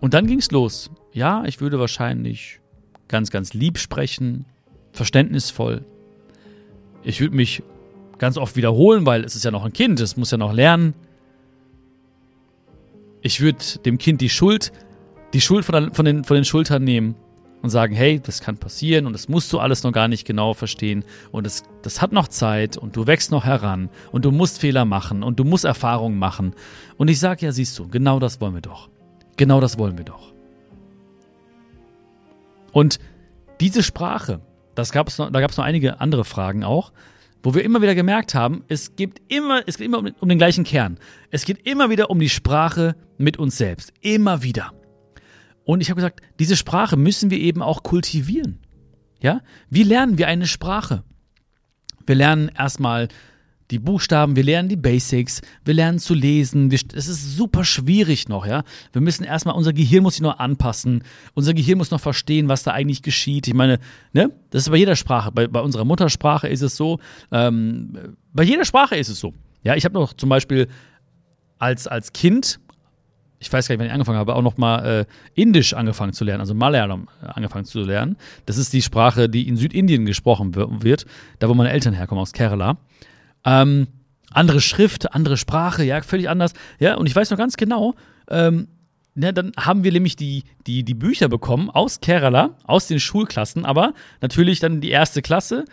Und 0.02 0.14
dann 0.14 0.28
ging 0.28 0.40
es 0.40 0.52
los. 0.52 0.92
Ja, 1.14 1.44
ich 1.46 1.62
würde 1.62 1.80
wahrscheinlich 1.80 2.60
ganz, 3.08 3.32
ganz 3.32 3.54
lieb 3.54 3.78
sprechen, 3.78 4.46
verständnisvoll. 4.92 5.86
Ich 7.04 7.22
würde 7.22 7.36
mich 7.36 7.64
ganz 8.18 8.38
oft 8.38 8.56
wiederholen, 8.56 9.06
weil 9.06 9.24
es 9.24 9.36
ist 9.36 9.46
ja 9.46 9.52
noch 9.52 9.66
ein 9.66 9.74
Kind, 9.74 10.00
es 10.00 10.18
muss 10.18 10.32
ja 10.32 10.38
noch 10.38 10.54
lernen. 10.54 10.94
Ich 13.22 13.42
würde 13.42 13.60
dem 13.86 13.98
Kind 13.98 14.22
die 14.22 14.30
Schuld, 14.30 14.72
die 15.34 15.42
Schuld 15.42 15.66
von, 15.66 15.74
der, 15.74 15.94
von, 15.94 16.06
den, 16.06 16.24
von 16.24 16.36
den 16.36 16.46
Schultern 16.46 16.84
nehmen 16.84 17.16
und 17.62 17.70
sagen, 17.70 17.96
hey, 17.96 18.20
das 18.20 18.42
kann 18.42 18.58
passieren 18.58 19.08
und 19.08 19.14
das 19.14 19.28
musst 19.28 19.52
du 19.52 19.60
alles 19.60 19.84
noch 19.84 19.92
gar 19.92 20.08
nicht 20.08 20.26
genau 20.26 20.54
verstehen 20.54 21.04
und 21.32 21.46
das, 21.46 21.64
das 21.82 22.02
hat 22.02 22.12
noch 22.12 22.28
Zeit 22.28 22.78
und 22.78 22.96
du 22.96 23.08
wächst 23.08 23.32
noch 23.32 23.44
heran 23.44 23.90
und 24.12 24.26
du 24.26 24.32
musst 24.32 24.60
Fehler 24.60 24.86
machen 24.86 25.24
und 25.24 25.40
du 25.40 25.44
musst 25.44 25.66
Erfahrungen 25.66 26.20
machen. 26.20 26.54
Und 26.98 27.10
ich 27.10 27.20
sage, 27.20 27.46
ja, 27.46 27.52
siehst 27.52 27.78
du, 27.80 27.88
genau 27.88 28.20
das 28.20 28.40
wollen 28.40 28.54
wir 28.54 28.62
doch. 28.62 28.90
Genau 29.38 29.60
das 29.60 29.78
wollen 29.78 29.98
wir 29.98 30.06
doch. 30.06 30.34
Und 32.72 33.00
diese 33.60 33.84
Sprache, 33.84 34.42
das 34.76 34.92
gab's 34.92 35.18
noch, 35.18 35.32
da 35.32 35.40
gab 35.40 35.52
es 35.52 35.58
noch 35.58 35.64
einige 35.64 36.02
andere 36.02 36.26
Fragen 36.26 36.64
auch, 36.64 36.92
wo 37.42 37.54
wir 37.54 37.64
immer 37.64 37.82
wieder 37.82 37.96
gemerkt 37.96 38.34
haben, 38.34 38.64
es 38.68 38.96
geht 38.96 39.22
immer, 39.28 39.62
es 39.68 39.78
geht 39.78 39.86
immer 39.86 40.00
um, 40.00 40.10
um 40.20 40.30
den 40.30 40.38
gleichen 40.38 40.64
Kern. 40.64 40.98
Es 41.30 41.46
geht 41.46 41.66
immer 41.68 41.90
wieder 41.90 42.10
um 42.10 42.20
die 42.20 42.30
Sprache 42.30 42.96
mit 43.18 43.38
uns 43.38 43.58
selbst. 43.58 43.94
Immer 44.02 44.42
wieder. 44.42 44.74
Und 45.64 45.82
ich 45.82 45.90
habe 45.90 45.98
gesagt, 45.98 46.22
diese 46.40 46.58
Sprache 46.58 46.98
müssen 46.98 47.30
wir 47.30 47.38
eben 47.38 47.62
auch 47.62 47.84
kultivieren. 47.84 48.60
Ja? 49.22 49.42
Wie 49.70 49.84
lernen 49.84 50.18
wir 50.18 50.28
eine 50.28 50.48
Sprache? 50.48 51.04
Wir 52.06 52.16
lernen 52.16 52.50
erstmal 52.50 53.08
die 53.72 53.80
Buchstaben, 53.80 54.36
wir 54.36 54.44
lernen 54.44 54.70
die 54.70 54.76
Basics, 54.76 55.42
wir 55.64 55.74
lernen 55.74 55.98
zu 55.98 56.14
lesen. 56.14 56.72
Es 56.72 57.08
ist 57.08 57.36
super 57.36 57.66
schwierig 57.66 58.30
noch, 58.30 58.46
ja. 58.46 58.64
Wir 58.94 59.02
müssen 59.02 59.24
erstmal, 59.24 59.56
unser 59.56 59.74
Gehirn 59.74 60.04
muss 60.04 60.16
sich 60.16 60.22
noch 60.22 60.38
anpassen. 60.38 61.04
Unser 61.34 61.54
Gehirn 61.54 61.80
muss 61.80 61.90
noch 61.90 62.00
verstehen, 62.00 62.48
was 62.48 62.64
da 62.64 62.72
eigentlich 62.72 63.02
geschieht. 63.02 63.48
Ich 63.48 63.54
meine, 63.56 63.80
ne, 64.14 64.32
das 64.52 64.64
ist 64.64 64.70
bei 64.70 64.78
jeder 64.78 64.96
Sprache. 64.96 65.32
Bei, 65.32 65.48
bei 65.48 65.62
unserer 65.62 65.84
Muttersprache 65.84 66.48
ist 66.48 66.62
es 66.62 66.76
so. 66.76 67.00
Ähm, 67.32 68.16
bei 68.34 68.44
jeder 68.44 68.66
Sprache 68.66 68.96
ist 68.96 69.10
es 69.10 69.20
so. 69.20 69.34
Ja, 69.64 69.76
ich 69.76 69.84
habe 69.84 69.96
noch 69.96 70.14
zum 70.14 70.30
Beispiel 70.30 70.68
als, 71.58 71.88
als 71.88 72.14
Kind, 72.14 72.60
ich 73.40 73.52
weiß 73.52 73.68
gar 73.68 73.74
nicht, 73.74 73.80
wann 73.80 73.88
ich 73.88 73.94
angefangen 73.94 74.20
habe, 74.20 74.36
auch 74.36 74.42
nochmal 74.44 74.86
äh, 75.02 75.06
Indisch 75.40 75.74
angefangen 75.74 76.14
zu 76.14 76.24
lernen, 76.24 76.42
also 76.42 76.54
Malayalam 76.54 77.08
äh, 77.24 77.28
angefangen 77.28 77.66
zu 77.66 77.82
lernen. 77.82 78.16
Das 78.46 78.58
ist 78.58 78.74
die 78.74 78.84
Sprache, 78.84 79.28
die 79.28 79.48
in 79.48 79.58
Südindien 79.58 80.06
gesprochen 80.06 80.56
wird, 80.56 81.06
da 81.40 81.50
wo 81.50 81.56
meine 81.56 81.72
Eltern 81.72 81.94
herkommen, 81.96 82.22
aus 82.22 82.32
Kerala. 82.32 82.78
Ähm, 83.46 83.88
andere 84.32 84.60
Schrift, 84.60 85.14
andere 85.14 85.38
Sprache, 85.38 85.84
ja, 85.84 86.02
völlig 86.02 86.30
anders. 86.30 86.54
Ja, 86.80 86.96
und 86.96 87.06
ich 87.06 87.16
weiß 87.16 87.30
noch 87.30 87.38
ganz 87.38 87.56
genau, 87.56 87.96
ähm, 88.30 88.68
ja, 89.16 89.32
dann 89.32 89.54
haben 89.58 89.84
wir 89.86 89.94
nämlich 89.94 90.18
die, 90.18 90.44
die, 90.68 90.84
die 90.84 90.94
Bücher 90.94 91.30
bekommen 91.30 91.70
aus 91.70 92.02
Kerala, 92.02 92.58
aus 92.66 92.88
den 92.88 93.00
Schulklassen, 93.00 93.66
aber 93.66 93.94
natürlich 94.20 94.60
dann 94.60 94.82
die 94.82 94.90
erste 94.90 95.22
Klasse 95.22 95.66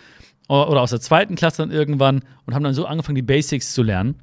oder 0.47 0.81
aus 0.81 0.91
der 0.91 1.01
zweiten 1.01 1.35
Klasse 1.35 1.63
dann 1.63 1.73
irgendwann 1.73 2.23
und 2.47 2.55
haben 2.55 2.63
dann 2.63 2.75
so 2.75 2.87
angefangen, 2.87 3.17
die 3.17 3.23
Basics 3.23 3.73
zu 3.73 3.83
lernen. 3.83 4.17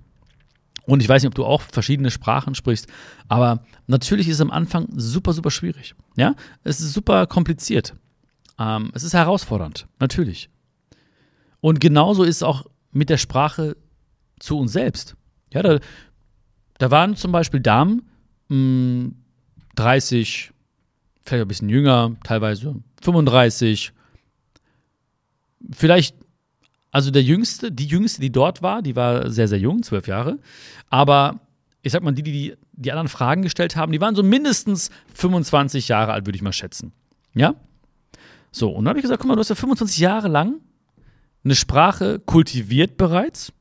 Und 0.85 1.01
ich 1.03 1.09
weiß 1.09 1.21
nicht, 1.21 1.27
ob 1.27 1.35
du 1.35 1.45
auch 1.45 1.61
verschiedene 1.61 2.11
Sprachen 2.11 2.55
sprichst, 2.55 2.87
aber 3.27 3.63
natürlich 3.87 4.27
ist 4.27 4.35
es 4.35 4.41
am 4.41 4.51
Anfang 4.51 4.87
super, 4.95 5.33
super 5.33 5.51
schwierig. 5.51 5.95
Ja, 6.15 6.35
es 6.63 6.79
ist 6.79 6.93
super 6.93 7.27
kompliziert. 7.27 7.95
Ähm, 8.57 8.91
es 8.93 9.03
ist 9.03 9.13
herausfordernd, 9.13 9.87
natürlich. 9.99 10.49
Und 11.61 11.79
genauso 11.81 12.23
ist 12.23 12.37
es 12.37 12.43
auch 12.43 12.65
mit 12.91 13.09
der 13.09 13.17
Sprache 13.17 13.77
zu 14.39 14.57
uns 14.57 14.71
selbst. 14.73 15.15
Ja, 15.53 15.61
da, 15.61 15.79
da 16.77 16.91
waren 16.91 17.15
zum 17.15 17.31
Beispiel 17.31 17.59
Damen, 17.59 18.09
mh, 18.49 19.11
30, 19.75 20.51
vielleicht 21.23 21.41
ein 21.41 21.47
bisschen 21.47 21.69
jünger, 21.69 22.15
teilweise 22.23 22.75
35, 23.01 23.91
vielleicht, 25.71 26.15
also 26.91 27.11
der 27.11 27.23
Jüngste, 27.23 27.71
die 27.71 27.85
Jüngste, 27.87 28.21
die 28.21 28.31
dort 28.31 28.61
war, 28.61 28.81
die 28.81 28.95
war 28.95 29.29
sehr, 29.29 29.47
sehr 29.47 29.59
jung, 29.59 29.83
zwölf 29.83 30.07
Jahre, 30.07 30.39
aber 30.89 31.39
ich 31.81 31.91
sag 31.91 32.03
mal, 32.03 32.11
die, 32.11 32.23
die 32.23 32.55
die 32.79 32.91
anderen 32.91 33.09
Fragen 33.09 33.41
gestellt 33.41 33.75
haben, 33.75 33.91
die 33.91 33.99
waren 33.99 34.15
so 34.15 34.23
mindestens 34.23 34.89
25 35.13 35.89
Jahre 35.89 36.13
alt, 36.13 36.25
würde 36.25 36.37
ich 36.37 36.41
mal 36.41 36.53
schätzen. 36.53 36.93
Ja? 37.33 37.55
So, 38.51 38.69
und 38.69 38.85
dann 38.85 38.89
habe 38.89 38.99
ich 38.99 39.03
gesagt, 39.03 39.21
guck 39.21 39.27
mal, 39.27 39.35
du 39.35 39.41
hast 39.41 39.49
ja 39.49 39.55
25 39.55 39.99
Jahre 39.99 40.29
lang 40.29 40.55
eine 41.49 41.55
Sprache 41.55 42.19
kultiviert 42.19 42.97
bereits. 42.97 43.51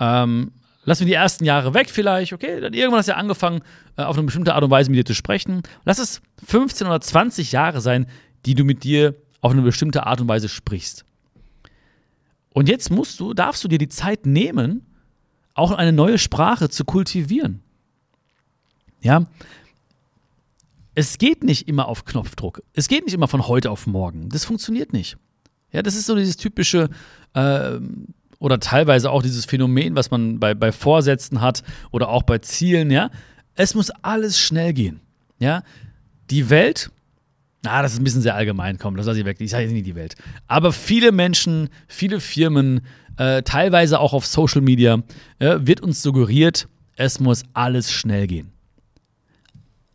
Ähm, 0.00 0.52
lassen 0.84 1.00
wir 1.00 1.06
die 1.06 1.14
ersten 1.14 1.44
Jahre 1.44 1.72
weg 1.74 1.88
vielleicht, 1.88 2.32
okay? 2.32 2.60
Dann 2.60 2.74
irgendwann 2.74 2.98
hast 2.98 3.06
du 3.06 3.12
ja 3.12 3.18
angefangen, 3.18 3.62
äh, 3.96 4.02
auf 4.02 4.16
eine 4.16 4.26
bestimmte 4.26 4.54
Art 4.54 4.64
und 4.64 4.70
Weise 4.70 4.90
mit 4.90 4.98
dir 4.98 5.04
zu 5.04 5.14
sprechen. 5.14 5.62
Lass 5.84 5.98
es 5.98 6.20
15 6.46 6.86
oder 6.86 7.00
20 7.00 7.52
Jahre 7.52 7.80
sein, 7.80 8.06
die 8.44 8.54
du 8.54 8.64
mit 8.64 8.82
dir 8.82 9.14
auf 9.40 9.52
eine 9.52 9.62
bestimmte 9.62 10.06
Art 10.06 10.20
und 10.20 10.28
Weise 10.28 10.48
sprichst. 10.48 11.04
Und 12.50 12.68
jetzt 12.68 12.90
musst 12.90 13.20
du, 13.20 13.34
darfst 13.34 13.62
du 13.62 13.68
dir 13.68 13.78
die 13.78 13.88
Zeit 13.88 14.26
nehmen, 14.26 14.84
auch 15.54 15.70
eine 15.70 15.92
neue 15.92 16.18
Sprache 16.18 16.68
zu 16.68 16.84
kultivieren. 16.84 17.62
Ja, 19.00 19.26
es 20.96 21.18
geht 21.18 21.44
nicht 21.44 21.68
immer 21.68 21.86
auf 21.86 22.04
Knopfdruck. 22.04 22.62
Es 22.72 22.88
geht 22.88 23.04
nicht 23.04 23.14
immer 23.14 23.28
von 23.28 23.46
heute 23.46 23.70
auf 23.70 23.86
morgen. 23.86 24.28
Das 24.30 24.44
funktioniert 24.44 24.92
nicht. 24.92 25.16
Ja, 25.72 25.82
das 25.82 25.94
ist 25.94 26.06
so 26.06 26.14
dieses 26.16 26.36
typische 26.36 26.88
äh, 27.34 27.78
oder 28.38 28.60
teilweise 28.60 29.10
auch 29.10 29.22
dieses 29.22 29.44
Phänomen, 29.44 29.96
was 29.96 30.10
man 30.10 30.38
bei, 30.38 30.54
bei 30.54 30.72
Vorsätzen 30.72 31.40
hat 31.40 31.62
oder 31.90 32.08
auch 32.08 32.22
bei 32.22 32.38
Zielen. 32.38 32.90
Ja, 32.90 33.10
es 33.54 33.74
muss 33.74 33.90
alles 34.02 34.38
schnell 34.38 34.72
gehen. 34.72 35.00
Ja, 35.38 35.62
die 36.30 36.50
Welt 36.50 36.90
Ah, 37.66 37.82
das 37.82 37.94
ist 37.94 38.00
ein 38.00 38.04
bisschen 38.04 38.22
sehr 38.22 38.36
allgemein, 38.36 38.78
komm, 38.78 38.96
das 38.96 39.06
lasse 39.06 39.18
ich 39.18 39.24
weg. 39.24 39.38
Ich 39.40 39.50
sage 39.50 39.64
jetzt 39.64 39.72
nicht 39.72 39.86
die 39.86 39.96
Welt. 39.96 40.14
Aber 40.46 40.72
viele 40.72 41.10
Menschen, 41.10 41.68
viele 41.88 42.20
Firmen, 42.20 42.82
äh, 43.16 43.42
teilweise 43.42 43.98
auch 43.98 44.12
auf 44.12 44.26
Social 44.26 44.60
Media, 44.60 45.02
äh, 45.40 45.56
wird 45.60 45.80
uns 45.80 46.00
suggeriert, 46.02 46.68
es 46.96 47.18
muss 47.18 47.42
alles 47.54 47.92
schnell 47.92 48.26
gehen. 48.26 48.52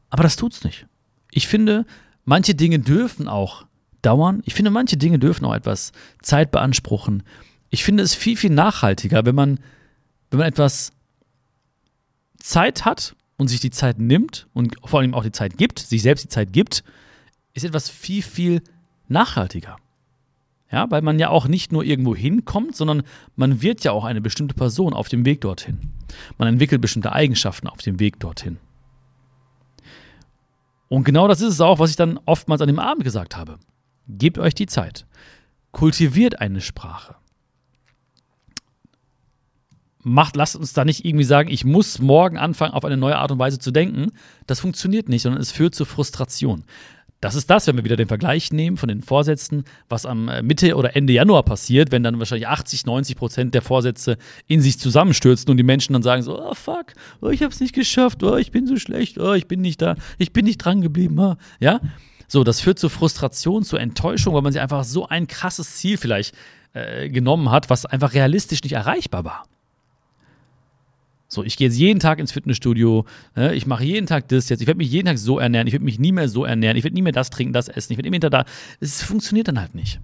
Aber 0.09 0.23
das 0.23 0.35
tut's 0.35 0.63
nicht. 0.63 0.87
Ich 1.31 1.47
finde, 1.47 1.85
manche 2.25 2.53
Dinge 2.53 2.79
dürfen 2.79 3.27
auch 3.27 3.65
dauern. 4.05 4.41
Ich 4.45 4.53
finde, 4.53 4.71
manche 4.71 4.97
Dinge 4.97 5.19
dürfen 5.19 5.45
auch 5.45 5.55
etwas 5.55 5.91
Zeit 6.21 6.51
beanspruchen. 6.51 7.23
Ich 7.69 7.83
finde 7.83 8.03
es 8.03 8.13
viel, 8.13 8.37
viel 8.37 8.51
nachhaltiger, 8.51 9.25
wenn 9.25 9.35
man, 9.35 9.59
wenn 10.29 10.39
man 10.39 10.47
etwas 10.47 10.91
Zeit 12.37 12.85
hat 12.85 13.15
und 13.37 13.47
sich 13.47 13.59
die 13.59 13.71
Zeit 13.71 13.99
nimmt 13.99 14.47
und 14.53 14.75
vor 14.85 14.99
allem 14.99 15.13
auch 15.13 15.23
die 15.23 15.31
Zeit 15.31 15.57
gibt, 15.57 15.79
sich 15.79 16.01
selbst 16.01 16.23
die 16.23 16.29
Zeit 16.29 16.53
gibt, 16.53 16.83
ist 17.53 17.65
etwas 17.65 17.89
viel, 17.89 18.21
viel 18.21 18.61
nachhaltiger. 19.07 19.77
Ja, 20.71 20.89
weil 20.89 21.03
man 21.03 21.19
ja 21.19 21.29
auch 21.29 21.47
nicht 21.47 21.71
nur 21.71 21.83
irgendwo 21.83 22.15
hinkommt, 22.15 22.75
sondern 22.75 23.03
man 23.35 23.61
wird 23.61 23.83
ja 23.83 23.91
auch 23.91 24.05
eine 24.05 24.21
bestimmte 24.21 24.55
Person 24.55 24.93
auf 24.93 25.07
dem 25.07 25.23
Weg 25.23 25.41
dorthin. 25.41 25.91
Man 26.39 26.47
entwickelt 26.47 26.81
bestimmte 26.81 27.11
Eigenschaften 27.11 27.67
auf 27.67 27.77
dem 27.77 27.99
Weg 27.99 28.19
dorthin. 28.19 28.57
Und 30.89 31.03
genau 31.03 31.27
das 31.27 31.41
ist 31.41 31.53
es 31.53 31.61
auch, 31.61 31.79
was 31.79 31.91
ich 31.91 31.95
dann 31.95 32.19
oftmals 32.25 32.61
an 32.61 32.67
dem 32.67 32.79
Abend 32.79 33.03
gesagt 33.03 33.37
habe. 33.37 33.59
Gebt 34.07 34.37
euch 34.37 34.55
die 34.55 34.67
Zeit. 34.67 35.05
Kultiviert 35.71 36.39
eine 36.39 36.61
Sprache. 36.61 37.15
Macht, 40.05 40.35
lasst 40.35 40.57
uns 40.57 40.73
da 40.73 40.83
nicht 40.83 41.05
irgendwie 41.05 41.23
sagen, 41.23 41.49
ich 41.49 41.63
muss 41.63 41.99
morgen 41.99 42.37
anfangen, 42.37 42.73
auf 42.73 42.83
eine 42.83 42.97
neue 42.97 43.17
Art 43.17 43.31
und 43.31 43.39
Weise 43.39 43.57
zu 43.57 43.71
denken. 43.71 44.11
Das 44.47 44.59
funktioniert 44.59 45.07
nicht, 45.07 45.21
sondern 45.21 45.41
es 45.41 45.51
führt 45.51 45.75
zu 45.75 45.85
Frustration. 45.85 46.65
Das 47.23 47.35
ist 47.35 47.49
das, 47.49 47.67
wenn 47.67 47.77
wir 47.77 47.85
wieder 47.85 47.95
den 47.95 48.09
Vergleich 48.09 48.51
nehmen 48.51 48.75
von 48.75 48.89
den 48.89 49.01
Vorsätzen, 49.01 49.63
was 49.87 50.05
am 50.05 50.27
äh, 50.27 50.41
Mitte 50.41 50.75
oder 50.75 50.93
Ende 50.97 51.13
Januar 51.13 51.43
passiert, 51.43 51.89
wenn 51.93 52.03
dann 52.03 52.19
wahrscheinlich 52.19 52.49
80, 52.49 52.85
90 52.85 53.15
Prozent 53.15 53.53
der 53.53 53.61
Vorsätze 53.61 54.17
in 54.45 54.59
sich 54.59 54.77
zusammenstürzen 54.77 55.49
und 55.49 55.55
die 55.55 55.63
Menschen 55.63 55.93
dann 55.93 56.03
sagen 56.03 56.21
so, 56.21 56.37
oh 56.37 56.53
fuck, 56.53 56.87
oh, 57.21 57.29
ich 57.29 57.41
hab's 57.41 57.61
nicht 57.61 57.73
geschafft, 57.73 58.21
oh, 58.23 58.35
ich 58.35 58.51
bin 58.51 58.67
so 58.67 58.75
schlecht, 58.75 59.19
oh, 59.19 59.31
ich 59.31 59.47
bin 59.47 59.61
nicht 59.61 59.81
da, 59.81 59.95
ich 60.17 60.33
bin 60.33 60.43
nicht 60.43 60.57
dran 60.57 60.81
geblieben, 60.81 61.17
oh. 61.17 61.35
ja. 61.61 61.79
So, 62.33 62.43
das 62.43 62.61
führt 62.61 62.79
zu 62.79 62.89
Frustration, 62.89 63.61
zu 63.61 63.77
Enttäuschung, 63.77 64.33
weil 64.33 64.41
man 64.41 64.51
sich 64.51 64.59
einfach 64.59 64.85
so 64.85 65.07
ein 65.07 65.27
krasses 65.27 65.75
Ziel 65.75 65.97
vielleicht 65.97 66.33
äh, 66.73 67.07
genommen 67.07 67.51
hat, 67.51 67.69
was 67.69 67.85
einfach 67.85 68.15
realistisch 68.15 68.63
nicht 68.63 68.71
erreichbar 68.71 69.23
war. 69.23 69.45
So, 71.27 71.43
ich 71.43 71.57
gehe 71.57 71.67
jetzt 71.67 71.77
jeden 71.77 71.99
Tag 71.99 72.17
ins 72.17 72.31
Fitnessstudio, 72.31 73.05
ne, 73.35 73.53
ich 73.53 73.67
mache 73.67 73.83
jeden 73.83 74.07
Tag 74.07 74.27
das 74.29 74.49
jetzt, 74.49 74.61
ich 74.61 74.67
werde 74.67 74.79
mich 74.79 74.89
jeden 74.89 75.05
Tag 75.05 75.19
so 75.19 75.37
ernähren, 75.37 75.67
ich 75.67 75.73
werde 75.73 75.85
mich 75.85 75.99
nie 75.99 76.11
mehr 76.11 76.27
so 76.27 76.43
ernähren, 76.43 76.75
ich 76.75 76.83
werde 76.83 76.95
nie 76.95 77.03
mehr 77.03 77.11
das 77.11 77.29
trinken, 77.29 77.53
das 77.53 77.67
essen, 77.67 77.93
ich 77.93 77.97
werde 77.99 78.07
immer 78.07 78.15
hinter 78.15 78.31
da. 78.31 78.45
Es 78.79 79.03
funktioniert 79.03 79.47
dann 79.47 79.59
halt 79.59 79.75
nicht. 79.75 79.99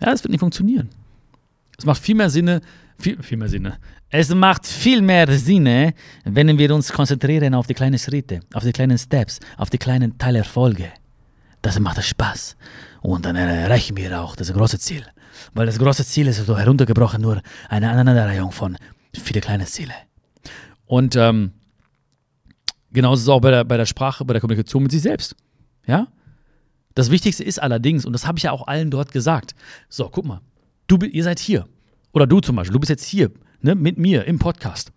Ja, 0.00 0.10
es 0.10 0.24
wird 0.24 0.30
nicht 0.30 0.40
funktionieren. 0.40 0.88
Es 1.76 1.84
macht 1.84 2.00
viel 2.00 2.14
mehr 2.14 2.30
Sinne, 2.30 2.62
viel, 2.98 3.22
viel 3.22 3.36
mehr 3.36 3.50
Sinne. 3.50 3.76
Es 4.08 4.34
macht 4.34 4.66
viel 4.66 5.02
mehr 5.02 5.30
Sinne, 5.36 5.92
wenn 6.24 6.56
wir 6.56 6.74
uns 6.74 6.90
konzentrieren 6.90 7.52
auf 7.52 7.66
die 7.66 7.74
kleinen 7.74 7.98
Schritte, 7.98 8.40
auf 8.54 8.64
die 8.64 8.72
kleinen 8.72 8.96
Steps, 8.96 9.38
auf 9.58 9.68
die 9.68 9.76
kleinen 9.76 10.16
Teilerfolge. 10.16 10.92
Das 11.62 11.78
macht 11.78 12.02
Spaß. 12.02 12.56
Und 13.00 13.24
dann 13.24 13.36
erreichen 13.36 13.96
wir 13.96 14.20
auch 14.20 14.36
das 14.36 14.52
große 14.52 14.78
Ziel. 14.78 15.04
Weil 15.54 15.66
das 15.66 15.78
große 15.78 16.04
Ziel 16.04 16.26
ist 16.26 16.44
so 16.44 16.56
heruntergebrochen 16.56 17.20
nur 17.20 17.42
eine 17.68 17.90
Aneinanderreihung 17.90 18.52
von 18.52 18.76
vielen 19.14 19.40
kleinen 19.40 19.66
Zielen. 19.66 19.92
Und 20.86 21.16
ähm, 21.16 21.52
genauso 22.92 23.20
ist 23.20 23.22
es 23.22 23.28
auch 23.28 23.40
bei 23.40 23.50
der, 23.50 23.64
bei 23.64 23.76
der 23.76 23.86
Sprache, 23.86 24.24
bei 24.24 24.34
der 24.34 24.40
Kommunikation 24.40 24.82
mit 24.82 24.92
sich 24.92 25.02
selbst. 25.02 25.36
Ja? 25.86 26.08
Das 26.94 27.10
Wichtigste 27.10 27.44
ist 27.44 27.60
allerdings, 27.60 28.04
und 28.04 28.12
das 28.12 28.26
habe 28.26 28.38
ich 28.38 28.44
ja 28.44 28.52
auch 28.52 28.66
allen 28.66 28.90
dort 28.90 29.12
gesagt, 29.12 29.54
so, 29.88 30.08
guck 30.08 30.24
mal, 30.24 30.40
du, 30.86 30.96
ihr 30.96 31.24
seid 31.24 31.38
hier. 31.38 31.66
Oder 32.12 32.26
du 32.26 32.40
zum 32.40 32.56
Beispiel, 32.56 32.72
du 32.72 32.80
bist 32.80 32.90
jetzt 32.90 33.04
hier 33.04 33.30
ne, 33.60 33.74
mit 33.74 33.98
mir 33.98 34.24
im 34.24 34.38
Podcast. 34.38 34.92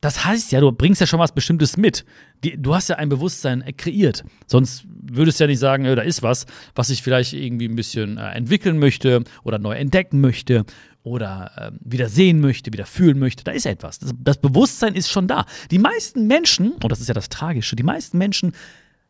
Das 0.00 0.24
heißt 0.24 0.52
ja, 0.52 0.60
du 0.60 0.72
bringst 0.72 1.00
ja 1.00 1.06
schon 1.06 1.20
was 1.20 1.32
Bestimmtes 1.32 1.76
mit. 1.76 2.04
Du 2.40 2.74
hast 2.74 2.88
ja 2.88 2.96
ein 2.96 3.08
Bewusstsein 3.08 3.64
kreiert. 3.76 4.24
Sonst 4.46 4.86
würdest 5.10 5.40
ja 5.40 5.46
nicht 5.46 5.58
sagen, 5.58 5.84
da 5.84 6.02
ist 6.02 6.22
was, 6.22 6.46
was 6.74 6.90
ich 6.90 7.02
vielleicht 7.02 7.32
irgendwie 7.32 7.68
ein 7.68 7.76
bisschen 7.76 8.18
äh, 8.18 8.30
entwickeln 8.30 8.78
möchte 8.78 9.24
oder 9.44 9.58
neu 9.58 9.74
entdecken 9.74 10.20
möchte 10.20 10.64
oder 11.02 11.52
äh, 11.56 11.70
wieder 11.80 12.08
sehen 12.08 12.40
möchte, 12.40 12.72
wieder 12.72 12.86
fühlen 12.86 13.18
möchte. 13.18 13.44
Da 13.44 13.52
ist 13.52 13.66
etwas. 13.66 14.00
Das 14.18 14.38
Bewusstsein 14.38 14.94
ist 14.94 15.10
schon 15.10 15.28
da. 15.28 15.46
Die 15.70 15.78
meisten 15.78 16.26
Menschen, 16.26 16.72
und 16.72 16.90
das 16.90 17.00
ist 17.00 17.08
ja 17.08 17.14
das 17.14 17.28
Tragische, 17.28 17.76
die 17.76 17.82
meisten 17.82 18.18
Menschen 18.18 18.52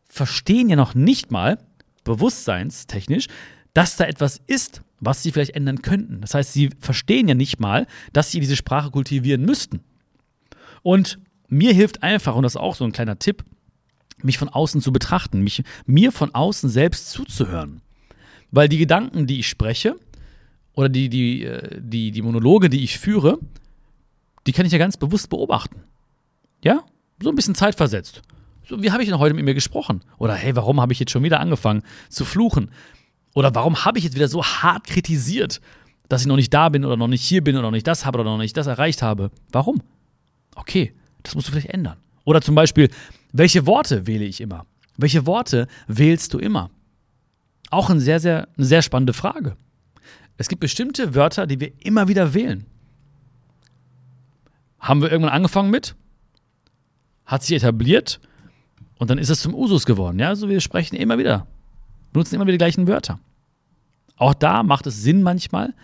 verstehen 0.09 0.69
ja 0.69 0.77
noch 0.77 0.95
nicht 0.95 1.31
mal, 1.31 1.59
bewusstseinstechnisch, 2.05 3.27
dass 3.75 3.97
da 3.97 4.05
etwas 4.05 4.41
ist, 4.47 4.83
was 5.01 5.23
sie 5.23 5.33
vielleicht 5.33 5.55
ändern 5.55 5.83
könnten. 5.83 6.21
Das 6.21 6.35
heißt, 6.35 6.53
sie 6.53 6.71
verstehen 6.79 7.29
ja 7.29 7.35
nicht 7.35 7.61
mal, 7.61 7.87
dass 8.13 8.31
sie 8.31 8.41
diese 8.41 8.57
Sprache 8.57 8.91
kultivieren 8.91 9.43
müssten. 9.43 9.81
Und 10.83 11.19
mir 11.49 11.73
hilft 11.73 12.03
einfach, 12.03 12.35
und 12.35 12.43
das 12.43 12.55
ist 12.55 12.61
auch 12.61 12.75
so 12.75 12.85
ein 12.85 12.93
kleiner 12.93 13.19
Tipp, 13.19 13.45
mich 14.23 14.39
von 14.39 14.49
außen 14.49 14.81
zu 14.81 14.93
betrachten, 14.93 15.43
mich, 15.43 15.63
mir 15.85 16.13
von 16.13 16.35
außen 16.35 16.71
selbst 16.71 17.11
zuzuhören. 17.11 17.83
Weil 18.51 18.69
die 18.69 18.79
Gedanken, 18.79 19.27
die 19.27 19.41
ich 19.41 19.49
spreche, 19.49 19.97
oder 20.75 20.89
die, 20.89 21.09
die, 21.09 21.45
äh, 21.45 21.81
die, 21.81 22.11
die 22.13 22.23
Monologe, 22.23 22.69
die 22.69 22.85
ich 22.85 22.99
führe, 22.99 23.39
die 24.47 24.53
kann 24.53 24.67
ich 24.67 24.73
ja 24.73 24.79
ganz 24.79 24.97
bewusst 24.97 25.29
beobachten. 25.31 25.83
Ja? 26.63 26.83
So 27.21 27.31
ein 27.31 27.35
bisschen 27.35 27.55
zeitversetzt. 27.55 28.23
So, 28.69 28.83
wie 28.83 28.91
habe 28.91 29.03
ich 29.03 29.09
denn 29.09 29.19
heute 29.19 29.35
mit 29.35 29.45
mir 29.45 29.55
gesprochen? 29.55 30.03
Oder 30.19 30.35
hey, 30.35 30.55
warum 30.55 30.81
habe 30.81 30.93
ich 30.93 31.01
jetzt 31.01 31.13
schon 31.13 31.23
wieder 31.23 31.41
angefangen 31.41 31.83
zu 32.09 32.25
fluchen? 32.25 32.71
Oder 33.35 33.55
warum 33.55 33.85
habe 33.85 33.99
ich 33.99 34.05
jetzt 34.05 34.17
wieder 34.17 34.29
so 34.29 34.43
hart 34.45 34.87
kritisiert, 34.87 35.61
dass 36.09 36.23
ich 36.23 36.27
noch 36.27 36.37
nicht 36.37 36.53
da 36.53 36.69
bin 36.69 36.85
oder 36.85 36.97
noch 36.97 37.09
nicht 37.09 37.23
hier 37.23 37.43
bin 37.43 37.57
oder 37.57 37.63
noch 37.63 37.71
nicht 37.71 37.87
das 37.87 38.05
habe 38.05 38.19
oder 38.21 38.31
noch 38.31 38.39
nicht 38.39 38.57
das 38.57 38.67
erreicht 38.67 39.03
habe? 39.03 39.31
Warum? 39.53 39.83
Okay, 40.55 40.93
das 41.23 41.35
musst 41.35 41.49
du 41.49 41.53
vielleicht 41.53 41.71
ändern. 41.71 41.97
Oder 42.25 42.41
zum 42.41 42.55
Beispiel, 42.55 42.91
welche 43.39 43.67
Worte 43.67 44.07
wähle 44.07 44.25
ich 44.25 44.41
immer? 44.41 44.67
Welche 44.97 45.27
Worte 45.27 45.69
wählst 45.89 46.33
du 46.33 46.39
immer? 46.39 46.71
Auch 47.71 47.91
eine 47.91 48.01
sehr, 48.01 48.21
sehr, 48.21 48.49
sehr 48.57 48.83
spannende 48.83 49.13
Frage. 49.13 49.57
Es 50.39 50.49
gibt 50.49 50.61
bestimmte 50.61 51.15
Wörter, 51.15 51.47
die 51.47 51.61
wir 51.61 51.73
immer 51.81 52.09
wieder 52.09 52.35
wählen. 52.35 52.65
Haben 54.79 55.03
wir 55.03 55.11
irgendwann 55.11 55.35
angefangen 55.35 55.71
mit? 55.71 55.97
Hat 57.25 57.43
sich 57.43 57.57
etabliert 57.57 58.21
und 58.99 59.11
dann 59.11 59.19
ist 59.19 59.31
es 59.31 59.41
zum 59.41 59.55
Usus 59.55 59.85
geworden. 59.85 60.19
Ja, 60.19 60.29
also 60.29 60.49
wir 60.49 60.61
sprechen 60.61 60.97
immer 60.97 61.19
wieder, 61.19 61.47
benutzen 62.13 62.37
immer 62.37 62.45
wieder 62.45 62.53
die 62.53 62.59
gleichen 62.59 62.87
Wörter. 62.87 63.19
Auch 64.17 64.35
da 64.35 64.63
macht 64.63 64.87
es 64.87 65.03
Sinn 65.03 65.23
manchmal 65.23 65.75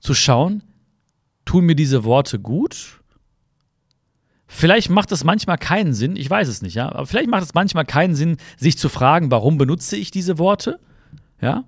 zu 0.00 0.14
schauen, 0.14 0.62
tun 1.44 1.64
mir 1.64 1.76
diese 1.76 2.04
Worte 2.04 2.40
gut? 2.40 3.01
Vielleicht 4.54 4.90
macht 4.90 5.10
es 5.12 5.24
manchmal 5.24 5.56
keinen 5.56 5.94
Sinn, 5.94 6.14
ich 6.14 6.28
weiß 6.28 6.46
es 6.46 6.60
nicht, 6.60 6.74
ja, 6.74 6.92
aber 6.92 7.06
vielleicht 7.06 7.30
macht 7.30 7.42
es 7.42 7.54
manchmal 7.54 7.86
keinen 7.86 8.14
Sinn, 8.14 8.36
sich 8.58 8.76
zu 8.76 8.90
fragen, 8.90 9.30
warum 9.30 9.56
benutze 9.56 9.96
ich 9.96 10.10
diese 10.10 10.36
Worte? 10.36 10.78
Ja? 11.40 11.64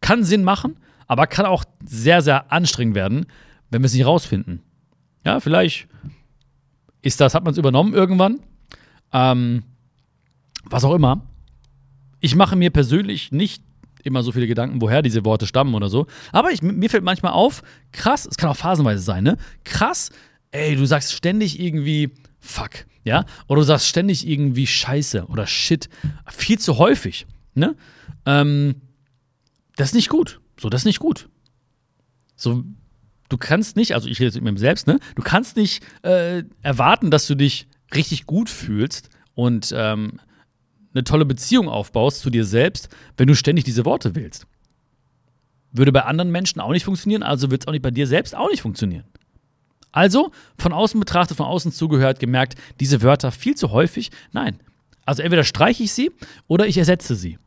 Kann 0.00 0.24
Sinn 0.24 0.42
machen, 0.42 0.76
aber 1.06 1.26
kann 1.26 1.44
auch 1.44 1.64
sehr, 1.84 2.22
sehr 2.22 2.50
anstrengend 2.50 2.94
werden, 2.94 3.26
wenn 3.70 3.82
wir 3.82 3.86
es 3.86 3.92
nicht 3.92 4.06
rausfinden. 4.06 4.62
Ja, 5.22 5.38
vielleicht 5.38 5.86
ist 7.02 7.20
das, 7.20 7.34
hat 7.34 7.44
man 7.44 7.52
es 7.52 7.58
übernommen 7.58 7.92
irgendwann. 7.92 8.40
Ähm, 9.12 9.64
was 10.64 10.84
auch 10.84 10.94
immer. 10.94 11.20
Ich 12.20 12.34
mache 12.34 12.56
mir 12.56 12.70
persönlich 12.70 13.32
nicht 13.32 13.62
immer 14.02 14.22
so 14.22 14.32
viele 14.32 14.46
Gedanken, 14.46 14.80
woher 14.80 15.02
diese 15.02 15.26
Worte 15.26 15.46
stammen 15.46 15.74
oder 15.74 15.90
so. 15.90 16.06
Aber 16.32 16.52
ich, 16.52 16.62
mir 16.62 16.88
fällt 16.88 17.04
manchmal 17.04 17.32
auf, 17.32 17.62
krass, 17.92 18.26
es 18.26 18.38
kann 18.38 18.48
auch 18.48 18.56
phasenweise 18.56 19.02
sein, 19.02 19.24
ne? 19.24 19.36
Krass, 19.64 20.10
ey, 20.50 20.76
du 20.76 20.86
sagst 20.86 21.12
ständig 21.12 21.60
irgendwie 21.60 22.10
fuck, 22.40 22.86
ja? 23.04 23.24
Oder 23.46 23.60
du 23.60 23.66
sagst 23.66 23.86
ständig 23.86 24.26
irgendwie 24.26 24.66
scheiße 24.66 25.26
oder 25.26 25.46
shit. 25.46 25.88
Viel 26.26 26.58
zu 26.58 26.78
häufig, 26.78 27.26
ne? 27.54 27.76
Ähm, 28.26 28.76
das 29.76 29.88
ist 29.88 29.94
nicht 29.94 30.08
gut. 30.08 30.40
So, 30.60 30.68
das 30.68 30.82
ist 30.82 30.86
nicht 30.86 30.98
gut. 30.98 31.28
So, 32.36 32.64
du 33.28 33.36
kannst 33.36 33.76
nicht, 33.76 33.94
also 33.94 34.08
ich 34.08 34.18
rede 34.18 34.26
jetzt 34.26 34.40
mit 34.40 34.52
mir 34.52 34.58
selbst, 34.58 34.86
ne? 34.86 34.98
Du 35.14 35.22
kannst 35.22 35.56
nicht 35.56 35.82
äh, 36.02 36.44
erwarten, 36.62 37.10
dass 37.10 37.26
du 37.26 37.34
dich 37.34 37.68
richtig 37.94 38.26
gut 38.26 38.50
fühlst 38.50 39.08
und 39.34 39.72
ähm, 39.76 40.20
eine 40.94 41.04
tolle 41.04 41.24
Beziehung 41.24 41.68
aufbaust 41.68 42.20
zu 42.20 42.30
dir 42.30 42.44
selbst, 42.44 42.88
wenn 43.16 43.28
du 43.28 43.34
ständig 43.34 43.64
diese 43.64 43.84
Worte 43.84 44.14
wählst. 44.14 44.46
Würde 45.70 45.92
bei 45.92 46.04
anderen 46.04 46.30
Menschen 46.30 46.60
auch 46.60 46.72
nicht 46.72 46.84
funktionieren, 46.84 47.22
also 47.22 47.50
wird 47.50 47.62
es 47.62 47.68
auch 47.68 47.72
nicht 47.72 47.82
bei 47.82 47.90
dir 47.90 48.06
selbst 48.06 48.34
auch 48.34 48.50
nicht 48.50 48.62
funktionieren. 48.62 49.04
Also, 49.92 50.32
von 50.58 50.72
außen 50.72 51.00
betrachtet, 51.00 51.36
von 51.36 51.46
außen 51.46 51.72
zugehört, 51.72 52.20
gemerkt, 52.20 52.56
diese 52.80 53.02
Wörter 53.02 53.32
viel 53.32 53.54
zu 53.54 53.70
häufig, 53.70 54.10
nein. 54.32 54.60
Also 55.04 55.22
entweder 55.22 55.44
streiche 55.44 55.82
ich 55.82 55.92
sie 55.92 56.10
oder 56.46 56.66
ich 56.66 56.76
ersetze 56.76 57.14
sie. 57.14 57.38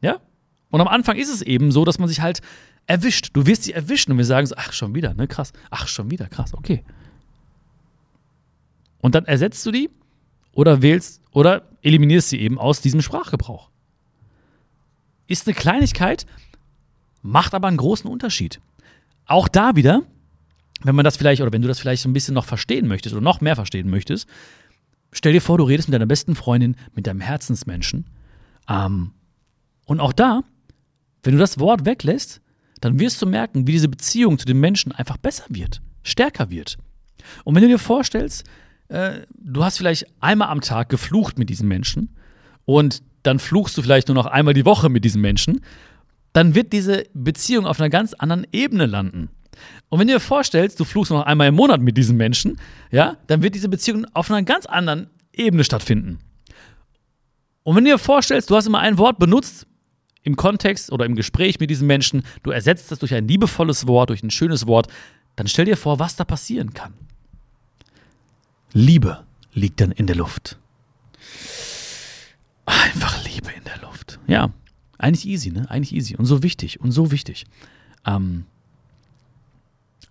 Ja? 0.00 0.20
Und 0.70 0.80
am 0.80 0.88
Anfang 0.88 1.16
ist 1.16 1.32
es 1.32 1.42
eben 1.42 1.70
so, 1.70 1.84
dass 1.84 1.98
man 2.00 2.08
sich 2.08 2.20
halt 2.20 2.40
erwischt. 2.86 3.30
Du 3.34 3.46
wirst 3.46 3.62
sie 3.64 3.72
erwischen 3.72 4.12
und 4.12 4.18
wir 4.18 4.24
sagen 4.24 4.46
so, 4.46 4.56
ach, 4.56 4.72
schon 4.72 4.94
wieder, 4.94 5.14
ne, 5.14 5.28
krass. 5.28 5.52
Ach, 5.70 5.86
schon 5.86 6.10
wieder, 6.10 6.28
krass, 6.28 6.54
okay. 6.54 6.84
Und 9.00 9.14
dann 9.14 9.26
ersetzt 9.26 9.64
du 9.64 9.70
die 9.70 9.90
oder 10.52 10.82
wählst 10.82 11.22
oder 11.30 11.68
eliminierst 11.82 12.30
sie 12.30 12.40
eben 12.40 12.58
aus 12.58 12.80
diesem 12.80 13.02
Sprachgebrauch. 13.02 13.70
Ist 15.28 15.46
eine 15.46 15.54
Kleinigkeit, 15.54 16.26
macht 17.22 17.54
aber 17.54 17.68
einen 17.68 17.76
großen 17.76 18.10
Unterschied. 18.10 18.60
Auch 19.26 19.48
da 19.48 19.76
wieder, 19.76 20.02
wenn 20.82 20.94
man 20.94 21.04
das 21.04 21.16
vielleicht 21.16 21.42
oder 21.42 21.52
wenn 21.52 21.62
du 21.62 21.68
das 21.68 21.78
vielleicht 21.78 22.02
so 22.02 22.08
ein 22.08 22.12
bisschen 22.12 22.34
noch 22.34 22.44
verstehen 22.44 22.86
möchtest 22.86 23.14
oder 23.14 23.22
noch 23.22 23.40
mehr 23.40 23.56
verstehen 23.56 23.88
möchtest, 23.88 24.28
stell 25.12 25.32
dir 25.32 25.40
vor, 25.40 25.58
du 25.58 25.64
redest 25.64 25.88
mit 25.88 25.94
deiner 25.94 26.06
besten 26.06 26.34
Freundin, 26.34 26.76
mit 26.94 27.06
deinem 27.06 27.20
Herzensmenschen. 27.20 28.06
Ähm, 28.68 29.12
und 29.86 30.00
auch 30.00 30.12
da, 30.12 30.42
wenn 31.22 31.32
du 31.32 31.38
das 31.38 31.58
Wort 31.58 31.84
weglässt, 31.84 32.40
dann 32.80 32.98
wirst 32.98 33.22
du 33.22 33.26
merken, 33.26 33.66
wie 33.66 33.72
diese 33.72 33.88
Beziehung 33.88 34.38
zu 34.38 34.46
dem 34.46 34.60
Menschen 34.60 34.92
einfach 34.92 35.16
besser 35.16 35.44
wird, 35.48 35.80
stärker 36.02 36.50
wird. 36.50 36.76
Und 37.44 37.54
wenn 37.54 37.62
du 37.62 37.68
dir 37.68 37.78
vorstellst, 37.78 38.44
äh, 38.88 39.20
du 39.34 39.64
hast 39.64 39.78
vielleicht 39.78 40.06
einmal 40.20 40.48
am 40.48 40.60
Tag 40.60 40.88
geflucht 40.88 41.38
mit 41.38 41.50
diesem 41.50 41.68
Menschen 41.68 42.14
und 42.64 43.02
dann 43.22 43.38
fluchst 43.38 43.76
du 43.76 43.82
vielleicht 43.82 44.08
nur 44.08 44.14
noch 44.14 44.26
einmal 44.26 44.54
die 44.54 44.64
Woche 44.64 44.88
mit 44.88 45.04
diesem 45.04 45.20
Menschen, 45.20 45.60
dann 46.32 46.54
wird 46.54 46.72
diese 46.72 47.04
Beziehung 47.14 47.66
auf 47.66 47.80
einer 47.80 47.88
ganz 47.88 48.12
anderen 48.12 48.46
Ebene 48.52 48.86
landen. 48.86 49.30
Und 49.88 50.00
wenn 50.00 50.06
du 50.06 50.14
dir 50.14 50.20
vorstellst, 50.20 50.78
du 50.80 50.84
fluchst 50.84 51.10
noch 51.10 51.24
einmal 51.24 51.48
im 51.48 51.54
Monat 51.54 51.80
mit 51.80 51.96
diesem 51.96 52.16
Menschen, 52.16 52.58
ja, 52.90 53.16
dann 53.26 53.42
wird 53.42 53.54
diese 53.54 53.68
Beziehung 53.68 54.06
auf 54.14 54.30
einer 54.30 54.42
ganz 54.42 54.66
anderen 54.66 55.08
Ebene 55.32 55.64
stattfinden. 55.64 56.18
Und 57.62 57.76
wenn 57.76 57.84
du 57.84 57.90
dir 57.90 57.98
vorstellst, 57.98 58.50
du 58.50 58.56
hast 58.56 58.66
immer 58.66 58.80
ein 58.80 58.98
Wort 58.98 59.18
benutzt 59.18 59.66
im 60.22 60.36
Kontext 60.36 60.92
oder 60.92 61.04
im 61.04 61.14
Gespräch 61.14 61.60
mit 61.60 61.70
diesem 61.70 61.86
Menschen, 61.86 62.22
du 62.42 62.50
ersetzt 62.50 62.90
das 62.90 62.98
durch 62.98 63.14
ein 63.14 63.28
liebevolles 63.28 63.86
Wort, 63.86 64.10
durch 64.10 64.22
ein 64.22 64.30
schönes 64.30 64.66
Wort, 64.66 64.88
dann 65.36 65.48
stell 65.48 65.64
dir 65.64 65.76
vor, 65.76 65.98
was 65.98 66.16
da 66.16 66.24
passieren 66.24 66.74
kann. 66.74 66.94
Liebe 68.72 69.24
liegt 69.52 69.80
dann 69.80 69.92
in 69.92 70.06
der 70.06 70.16
Luft. 70.16 70.58
Einfach 72.66 73.24
Liebe 73.24 73.50
in 73.56 73.64
der 73.64 73.78
Luft. 73.78 74.18
Ja, 74.26 74.50
eigentlich 74.98 75.26
easy, 75.26 75.50
ne? 75.50 75.70
Eigentlich 75.70 75.94
easy 75.94 76.16
und 76.16 76.26
so 76.26 76.42
wichtig 76.42 76.80
und 76.80 76.90
so 76.90 77.10
wichtig. 77.10 77.46
Ähm, 78.06 78.46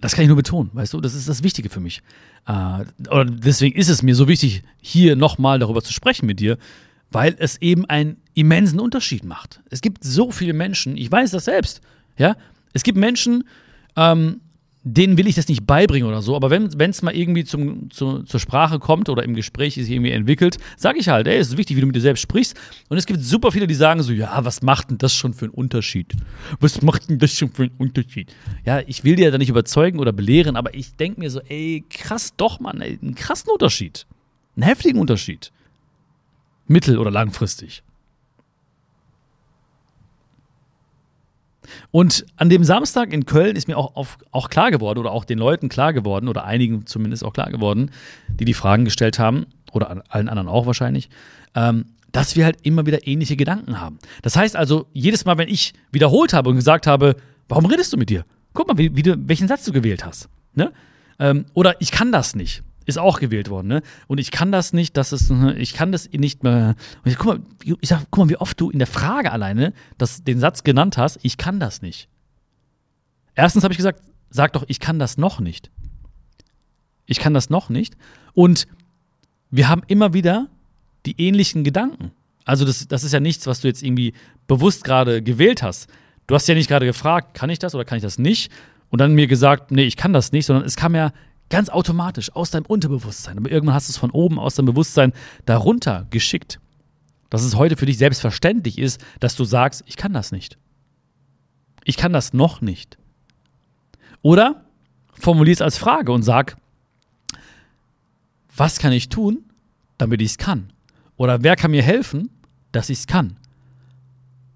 das 0.02 0.14
kann 0.14 0.24
ich 0.24 0.28
nur 0.28 0.38
betonen, 0.38 0.70
weißt 0.74 0.94
du, 0.94 1.02
das 1.02 1.14
ist 1.16 1.30
das 1.30 1.44
Wichtige 1.44 1.70
für 1.70 1.80
mich. 1.80 2.02
Äh, 2.48 2.86
deswegen 3.28 3.78
ist 3.78 3.90
es 3.90 4.04
mir 4.04 4.16
so 4.16 4.28
wichtig, 4.28 4.64
hier 4.82 5.16
nochmal 5.16 5.60
darüber 5.60 5.82
zu 5.82 5.94
sprechen 5.94 6.26
mit 6.26 6.40
dir, 6.40 6.58
weil 7.12 7.36
es 7.40 7.62
eben 7.62 7.86
einen 7.86 8.18
immensen 8.34 8.80
Unterschied 8.80 9.24
macht. 9.24 9.62
Es 9.70 9.82
gibt 9.82 10.04
so 10.04 10.32
viele 10.32 10.54
Menschen, 10.54 10.98
ich 10.98 11.12
weiß 11.12 11.32
das 11.32 11.46
selbst, 11.46 11.82
ja, 12.18 12.36
es 12.74 12.84
gibt 12.84 12.98
Menschen, 12.98 13.46
ähm, 13.96 14.42
denen 14.88 15.18
will 15.18 15.26
ich 15.26 15.34
das 15.34 15.48
nicht 15.48 15.66
beibringen 15.66 16.08
oder 16.08 16.22
so, 16.22 16.36
aber 16.36 16.52
wenn 16.52 16.90
es 16.92 17.02
mal 17.02 17.14
irgendwie 17.16 17.44
zum, 17.44 17.90
zu, 17.90 18.22
zur 18.22 18.40
Sprache 18.40 18.78
kommt 18.78 19.10
oder 19.10 19.24
im 19.24 19.34
Gespräch 19.34 19.74
sich 19.74 19.90
irgendwie 19.90 20.12
entwickelt, 20.12 20.60
sage 20.78 21.00
ich 21.00 21.10
halt, 21.10 21.28
ey, 21.28 21.38
es 21.38 21.50
ist 21.50 21.58
wichtig, 21.58 21.76
wie 21.76 21.82
du 21.82 21.88
mit 21.88 21.96
dir 21.96 22.02
selbst 22.02 22.22
sprichst. 22.22 22.56
Und 22.88 22.98
es 22.98 23.08
gibt 23.08 23.20
super 23.22 23.52
viele, 23.52 23.66
die 23.66 23.74
sagen 23.74 24.04
so, 24.04 24.14
ja, 24.14 24.46
was 24.46 24.62
macht 24.62 24.92
denn 24.92 25.00
das 25.00 25.16
schon 25.16 25.34
für 25.34 25.46
einen 25.46 25.56
Unterschied? 25.56 26.14
Was 26.60 26.84
macht 26.84 27.10
denn 27.10 27.18
das 27.18 27.32
schon 27.32 27.50
für 27.50 27.64
einen 27.64 27.76
Unterschied? 27.80 28.32
Ja, 28.64 28.80
ich 28.86 29.04
will 29.04 29.16
dir 29.16 29.32
da 29.32 29.40
nicht 29.40 29.50
überzeugen 29.50 29.98
oder 29.98 30.14
belehren, 30.14 30.56
aber 30.56 30.76
ich 30.76 30.96
denke 30.96 31.20
mir 31.20 31.32
so, 31.32 31.42
ey, 31.42 31.84
krass 31.90 32.36
doch, 32.38 32.60
Mann, 32.60 32.80
ey, 32.80 33.00
einen 33.02 33.16
krassen 33.16 33.50
Unterschied. 33.52 34.06
Einen 34.56 34.68
heftigen 34.68 35.00
Unterschied. 35.00 35.52
Mittel- 36.68 37.00
oder 37.00 37.10
langfristig. 37.10 37.82
Und 41.92 42.26
an 42.38 42.50
dem 42.50 42.64
Samstag 42.64 43.14
in 43.14 43.26
Köln 43.26 43.56
ist 43.56 43.68
mir 43.68 43.78
auch, 43.78 43.96
auf, 43.96 44.18
auch 44.32 44.50
klar 44.50 44.72
geworden, 44.72 45.00
oder 45.00 45.12
auch 45.12 45.26
den 45.26 45.38
Leuten 45.38 45.70
klar 45.70 45.94
geworden, 45.94 46.28
oder 46.28 46.46
einigen 46.46 46.86
zumindest 46.86 47.24
auch 47.24 47.34
klar 47.34 47.50
geworden, 47.50 47.92
die 48.28 48.46
die 48.46 48.54
Fragen 48.54 48.86
gestellt 48.86 49.20
haben, 49.20 49.46
oder 49.72 50.04
allen 50.10 50.30
anderen 50.30 50.48
auch 50.48 50.66
wahrscheinlich, 50.66 51.10
ähm, 51.56 51.86
dass 52.12 52.36
wir 52.36 52.46
halt 52.46 52.60
immer 52.64 52.86
wieder 52.86 53.08
ähnliche 53.08 53.36
Gedanken 53.36 53.82
haben. 53.82 54.00
Das 54.22 54.38
heißt 54.38 54.56
also, 54.56 54.88
jedes 54.94 55.26
Mal, 55.26 55.38
wenn 55.38 55.50
ich 55.50 55.74
wiederholt 55.92 56.34
habe 56.34 56.50
und 56.50 56.56
gesagt 56.56 56.88
habe, 56.88 57.18
warum 57.50 57.66
redest 57.66 57.92
du 57.92 57.98
mit 57.98 58.10
dir? 58.10 58.26
Guck 58.54 58.68
mal, 58.68 58.78
wie, 58.78 58.96
wie 58.96 59.04
du, 59.04 59.16
welchen 59.28 59.50
Satz 59.50 59.66
du 59.66 59.74
gewählt 59.74 60.06
hast. 60.06 60.30
Ne? 60.54 60.72
Ähm, 61.20 61.46
oder 61.54 61.82
ich 61.82 61.92
kann 61.92 62.12
das 62.12 62.36
nicht 62.36 62.64
ist 62.86 62.98
auch 62.98 63.20
gewählt 63.20 63.50
worden, 63.50 63.68
ne? 63.68 63.82
Und 64.08 64.20
ich 64.20 64.32
kann 64.32 64.52
das 64.52 64.74
nicht, 64.74 64.96
das 64.96 65.12
ist, 65.12 65.32
ich 65.58 65.74
kann 65.74 65.92
das 65.92 66.10
nicht 66.12 66.44
mehr. 66.44 66.76
Ich, 67.04 67.18
guck 67.18 67.26
mal, 67.26 67.40
ich 67.82 67.90
sag, 67.90 68.06
guck 68.12 68.26
mal, 68.26 68.30
wie 68.30 68.38
oft 68.38 68.60
du 68.60 68.70
in 68.70 68.80
der 68.80 68.88
Frage 68.88 69.32
alleine 69.32 69.74
das, 69.98 70.24
den 70.24 70.40
Satz 70.40 70.64
genannt 70.64 70.98
hast, 70.98 71.20
ich 71.24 71.38
kann 71.38 71.60
das 71.60 71.82
nicht. 71.82 72.10
Erstens 73.34 73.64
habe 73.64 73.74
ich 73.74 73.78
gesagt, 73.78 74.02
sag 74.30 74.54
doch, 74.54 74.64
ich 74.68 74.80
kann 74.80 75.00
das 75.00 75.18
noch 75.18 75.40
nicht. 75.40 75.72
Ich 77.06 77.20
kann 77.20 77.34
das 77.34 77.50
noch 77.50 77.70
nicht. 77.70 77.96
Und 78.34 78.68
wir 79.50 79.68
haben 79.68 79.82
immer 79.88 80.14
wieder 80.14 80.48
die 81.06 81.20
ähnlichen 81.20 81.64
Gedanken. 81.64 82.12
Also, 82.46 82.66
das, 82.66 82.88
das 82.88 83.04
ist 83.04 83.12
ja 83.12 83.20
nichts, 83.20 83.48
was 83.48 83.62
du 83.62 83.68
jetzt 83.68 83.82
irgendwie 83.82 84.14
bewusst 84.48 84.84
gerade 84.84 85.24
gewählt 85.24 85.64
hast. 85.64 85.88
Du 86.28 86.36
hast 86.36 86.48
ja 86.48 86.56
nicht 86.56 86.68
gerade 86.68 86.86
gefragt, 86.86 87.34
kann 87.34 87.50
ich 87.50 87.60
das 87.60 87.74
oder 87.76 87.86
kann 87.86 87.98
ich 87.98 88.04
das 88.04 88.18
nicht? 88.20 88.52
Und 88.90 89.02
dann 89.02 89.14
mir 89.14 89.28
gesagt, 89.28 89.72
nee, 89.72 89.84
ich 89.84 89.98
kann 89.98 90.14
das 90.14 90.32
nicht, 90.32 90.46
sondern 90.46 90.66
es 90.66 90.76
kam 90.76 90.96
ja 90.96 91.12
Ganz 91.50 91.70
automatisch, 91.70 92.36
aus 92.36 92.52
deinem 92.52 92.66
Unterbewusstsein. 92.66 93.38
Aber 93.38 93.52
irgendwann 93.52 93.76
hast 93.76 93.88
du 93.88 93.92
es 93.92 93.98
von 93.98 94.12
oben 94.12 94.40
aus 94.40 94.56
deinem 94.56 94.68
Bewusstsein 94.68 95.14
darunter 95.46 96.08
geschickt. 96.10 96.60
Dass 97.30 97.44
es 97.44 97.56
heute 97.56 97.78
für 97.78 97.86
dich 97.86 97.98
selbstverständlich 97.98 98.78
ist, 98.80 99.04
dass 99.20 99.36
du 99.36 99.46
sagst, 99.46 99.84
ich 99.86 99.96
kann 99.96 100.14
das 100.14 100.32
nicht. 100.32 100.58
Ich 101.84 101.98
kann 101.98 102.14
das 102.14 102.34
noch 102.34 102.62
nicht. 102.62 102.98
Oder 104.22 104.66
formulier 105.14 105.54
es 105.54 105.62
als 105.62 105.78
Frage 105.78 106.12
und 106.12 106.24
sag, 106.24 106.58
was 108.56 108.80
kann 108.80 108.92
ich 108.92 109.10
tun, 109.10 109.44
damit 109.98 110.22
ich 110.22 110.32
es 110.32 110.38
kann? 110.38 110.72
Oder 111.18 111.44
wer 111.44 111.56
kann 111.56 111.72
mir 111.72 111.84
helfen, 111.84 112.30
dass 112.72 112.90
ich 112.90 113.00
es 113.00 113.08
kann? 113.08 113.38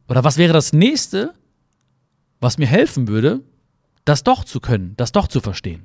Oder 0.07 0.23
was 0.23 0.37
wäre 0.37 0.53
das 0.53 0.73
nächste, 0.73 1.33
was 2.39 2.57
mir 2.57 2.65
helfen 2.65 3.07
würde, 3.07 3.41
das 4.05 4.23
doch 4.23 4.43
zu 4.43 4.59
können, 4.59 4.95
das 4.97 5.11
doch 5.11 5.27
zu 5.27 5.39
verstehen? 5.39 5.83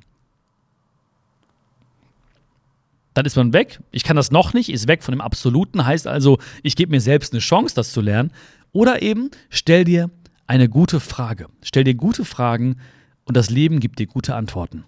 Dann 3.15 3.25
ist 3.25 3.37
man 3.37 3.53
weg. 3.53 3.79
Ich 3.91 4.03
kann 4.03 4.17
das 4.17 4.29
noch 4.29 4.53
nicht, 4.53 4.69
ist 4.69 4.87
weg 4.87 5.01
von 5.01 5.13
dem 5.13 5.21
Absoluten, 5.21 5.85
heißt 5.85 6.05
also, 6.05 6.37
ich 6.63 6.75
gebe 6.75 6.91
mir 6.91 7.01
selbst 7.01 7.33
eine 7.33 7.39
Chance, 7.39 7.73
das 7.73 7.91
zu 7.93 8.01
lernen. 8.01 8.31
Oder 8.73 9.01
eben, 9.01 9.31
stell 9.49 9.85
dir 9.85 10.11
eine 10.47 10.67
gute 10.67 10.99
Frage. 10.99 11.47
Stell 11.63 11.85
dir 11.85 11.95
gute 11.95 12.25
Fragen 12.25 12.75
und 13.23 13.37
das 13.37 13.49
Leben 13.49 13.79
gibt 13.79 13.99
dir 13.99 14.05
gute 14.05 14.35
Antworten. 14.35 14.83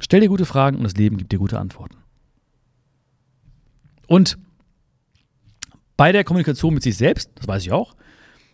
Stell 0.00 0.20
dir 0.20 0.28
gute 0.28 0.44
Fragen 0.44 0.76
und 0.76 0.84
das 0.84 0.94
Leben 0.94 1.16
gibt 1.16 1.30
dir 1.30 1.38
gute 1.38 1.58
Antworten. 1.58 1.96
Und 4.08 4.36
bei 5.96 6.10
der 6.10 6.24
Kommunikation 6.24 6.74
mit 6.74 6.82
sich 6.82 6.96
selbst, 6.96 7.30
das 7.36 7.46
weiß 7.46 7.62
ich 7.62 7.70
auch, 7.70 7.94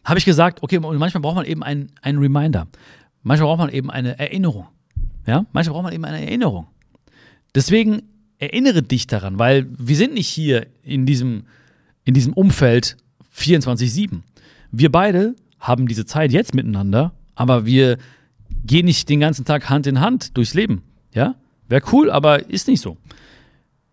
habe 0.04 0.18
ich 0.18 0.26
gesagt, 0.26 0.62
okay, 0.62 0.78
manchmal 0.80 1.22
braucht 1.22 1.36
man 1.36 1.46
eben 1.46 1.62
einen, 1.62 1.92
einen 2.02 2.18
Reminder. 2.18 2.68
Manchmal 3.22 3.48
braucht 3.48 3.58
man 3.60 3.70
eben 3.70 3.90
eine 3.90 4.18
Erinnerung. 4.18 4.66
Ja, 5.26 5.46
manchmal 5.52 5.72
braucht 5.72 5.84
man 5.84 5.94
eben 5.94 6.04
eine 6.04 6.20
Erinnerung. 6.20 6.66
Deswegen 7.54 8.02
erinnere 8.38 8.82
dich 8.82 9.06
daran, 9.06 9.38
weil 9.38 9.66
wir 9.78 9.96
sind 9.96 10.14
nicht 10.14 10.28
hier 10.28 10.66
in 10.82 11.06
diesem, 11.06 11.44
in 12.04 12.14
diesem 12.14 12.32
Umfeld 12.32 12.96
24-7. 13.36 14.20
Wir 14.70 14.90
beide 14.90 15.34
haben 15.60 15.86
diese 15.86 16.04
Zeit 16.04 16.32
jetzt 16.32 16.54
miteinander, 16.54 17.12
aber 17.34 17.66
wir 17.66 17.98
gehen 18.64 18.86
nicht 18.86 19.08
den 19.08 19.20
ganzen 19.20 19.44
Tag 19.44 19.68
Hand 19.70 19.86
in 19.86 20.00
Hand 20.00 20.36
durchs 20.36 20.54
Leben. 20.54 20.82
Ja? 21.14 21.36
Wäre 21.68 21.82
cool, 21.92 22.10
aber 22.10 22.50
ist 22.50 22.68
nicht 22.68 22.80
so. 22.80 22.96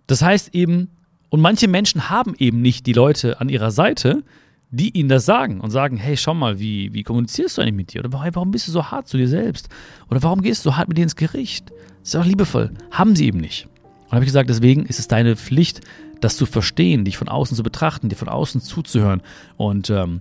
Das 0.08 0.22
heißt 0.22 0.54
eben, 0.54 0.90
und 1.30 1.40
manche 1.40 1.68
Menschen 1.68 2.10
haben 2.10 2.36
eben 2.38 2.62
nicht 2.62 2.86
die 2.86 2.94
Leute 2.94 3.40
an 3.40 3.48
ihrer 3.48 3.72
Seite, 3.72 4.24
die 4.70 4.98
ihnen 4.98 5.10
das 5.10 5.26
sagen 5.26 5.62
und 5.62 5.70
sagen, 5.70 5.98
hey, 5.98 6.18
schau 6.18 6.34
mal, 6.34 6.60
wie, 6.60 6.94
wie 6.94 7.04
kommunizierst 7.04 7.58
du 7.58 7.62
eigentlich 7.62 7.76
mit 7.76 7.94
dir? 7.94 8.00
Oder 8.00 8.12
warum 8.12 8.52
bist 8.52 8.68
du 8.68 8.72
so 8.72 8.92
hart 8.92 9.08
zu 9.08 9.18
dir 9.18 9.28
selbst? 9.28 9.70
Oder 10.10 10.24
warum 10.24 10.42
gehst 10.42 10.66
du 10.66 10.70
so 10.70 10.78
hart 10.78 10.88
mit 10.88 10.98
dir 10.98 11.04
ins 11.04 11.16
Gericht? 11.16 11.72
Das 12.00 12.10
ist 12.10 12.16
auch 12.16 12.26
liebevoll. 12.26 12.72
Haben 12.92 13.16
sie 13.16 13.28
eben 13.28 13.40
nicht. 13.40 13.68
Und 14.12 14.16
habe 14.16 14.26
ich 14.26 14.30
gesagt, 14.30 14.50
deswegen 14.50 14.86
ist 14.86 15.00
es 15.00 15.08
deine 15.08 15.38
Pflicht, 15.38 15.80
das 16.20 16.36
zu 16.36 16.46
verstehen, 16.46 17.06
dich 17.06 17.16
von 17.16 17.30
außen 17.30 17.56
zu 17.56 17.64
betrachten, 17.64 18.10
dir 18.10 18.18
von 18.18 18.28
außen 18.28 18.60
zuzuhören. 18.60 19.22
Und 19.56 19.90
ähm, 19.90 20.20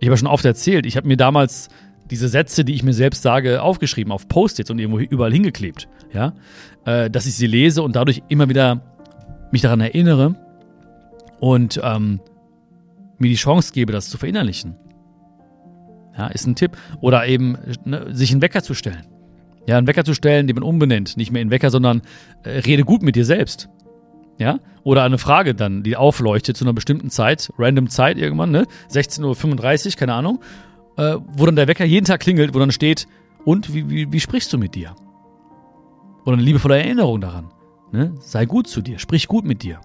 ich 0.00 0.06
habe 0.06 0.14
ja 0.14 0.16
schon 0.16 0.28
oft 0.28 0.46
erzählt, 0.46 0.86
ich 0.86 0.96
habe 0.96 1.06
mir 1.06 1.18
damals 1.18 1.68
diese 2.10 2.28
Sätze, 2.28 2.64
die 2.64 2.72
ich 2.72 2.82
mir 2.82 2.94
selbst 2.94 3.22
sage, 3.22 3.60
aufgeschrieben 3.60 4.10
auf 4.10 4.26
Post-its 4.26 4.70
und 4.70 4.78
irgendwo 4.78 5.00
überall 5.00 5.34
hingeklebt. 5.34 5.86
Ja? 6.14 6.32
Äh, 6.86 7.10
dass 7.10 7.26
ich 7.26 7.34
sie 7.34 7.46
lese 7.46 7.82
und 7.82 7.94
dadurch 7.94 8.22
immer 8.28 8.48
wieder 8.48 8.80
mich 9.52 9.60
daran 9.60 9.82
erinnere 9.82 10.34
und 11.38 11.78
ähm, 11.84 12.20
mir 13.18 13.28
die 13.28 13.36
Chance 13.36 13.74
gebe, 13.74 13.92
das 13.92 14.08
zu 14.08 14.16
verinnerlichen. 14.16 14.76
Ja, 16.16 16.28
ist 16.28 16.46
ein 16.46 16.54
Tipp. 16.54 16.78
Oder 17.02 17.26
eben 17.26 17.58
ne, 17.84 18.14
sich 18.14 18.32
einen 18.32 18.40
Wecker 18.40 18.62
zu 18.62 18.72
stellen. 18.72 19.04
Ja, 19.66 19.78
einen 19.78 19.86
Wecker 19.86 20.04
zu 20.04 20.14
stellen, 20.14 20.46
den 20.46 20.54
man 20.54 20.62
umbenennt. 20.62 21.16
Nicht 21.16 21.32
mehr 21.32 21.42
in 21.42 21.50
Wecker, 21.50 21.70
sondern 21.70 22.02
äh, 22.44 22.50
rede 22.60 22.84
gut 22.84 23.02
mit 23.02 23.16
dir 23.16 23.24
selbst. 23.24 23.68
Ja? 24.38 24.60
Oder 24.84 25.02
eine 25.02 25.18
Frage 25.18 25.54
dann, 25.54 25.82
die 25.82 25.96
aufleuchtet 25.96 26.56
zu 26.56 26.64
einer 26.64 26.72
bestimmten 26.72 27.10
Zeit, 27.10 27.50
random 27.58 27.88
Zeit 27.88 28.18
irgendwann, 28.18 28.50
ne? 28.50 28.66
16.35 28.90 29.86
Uhr, 29.86 29.92
keine 29.98 30.14
Ahnung. 30.14 30.40
Äh, 30.96 31.16
wo 31.26 31.46
dann 31.46 31.56
der 31.56 31.68
Wecker 31.68 31.84
jeden 31.84 32.06
Tag 32.06 32.20
klingelt, 32.20 32.54
wo 32.54 32.58
dann 32.58 32.72
steht, 32.72 33.06
und 33.44 33.74
wie, 33.74 33.88
wie, 33.90 34.12
wie 34.12 34.20
sprichst 34.20 34.52
du 34.52 34.58
mit 34.58 34.74
dir? 34.74 34.94
Oder 36.24 36.34
eine 36.34 36.42
liebevolle 36.42 36.78
Erinnerung 36.78 37.20
daran. 37.20 37.50
Ne? 37.92 38.14
Sei 38.20 38.46
gut 38.46 38.66
zu 38.66 38.80
dir, 38.80 38.98
sprich 38.98 39.28
gut 39.28 39.44
mit 39.44 39.62
dir 39.62 39.80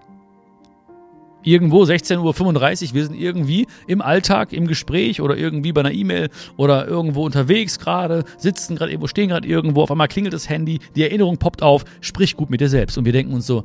irgendwo 1.42 1.82
16.35 1.82 2.88
Uhr, 2.88 2.94
wir 2.94 3.04
sind 3.04 3.14
irgendwie 3.14 3.66
im 3.86 4.00
Alltag, 4.00 4.52
im 4.52 4.66
Gespräch 4.66 5.20
oder 5.20 5.36
irgendwie 5.36 5.72
bei 5.72 5.80
einer 5.80 5.92
E-Mail 5.92 6.30
oder 6.56 6.86
irgendwo 6.86 7.24
unterwegs 7.24 7.78
gerade, 7.78 8.24
sitzen 8.36 8.76
gerade 8.76 8.92
irgendwo, 8.92 9.06
stehen 9.06 9.28
gerade 9.28 9.46
irgendwo, 9.46 9.82
auf 9.82 9.90
einmal 9.90 10.08
klingelt 10.08 10.34
das 10.34 10.48
Handy, 10.48 10.78
die 10.96 11.02
Erinnerung 11.02 11.38
poppt 11.38 11.62
auf, 11.62 11.84
sprich 12.00 12.36
gut 12.36 12.50
mit 12.50 12.60
dir 12.60 12.68
selbst. 12.68 12.96
Und 12.98 13.04
wir 13.04 13.12
denken 13.12 13.34
uns 13.34 13.46
so, 13.46 13.64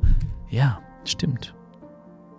ja, 0.50 0.80
stimmt. 1.04 1.54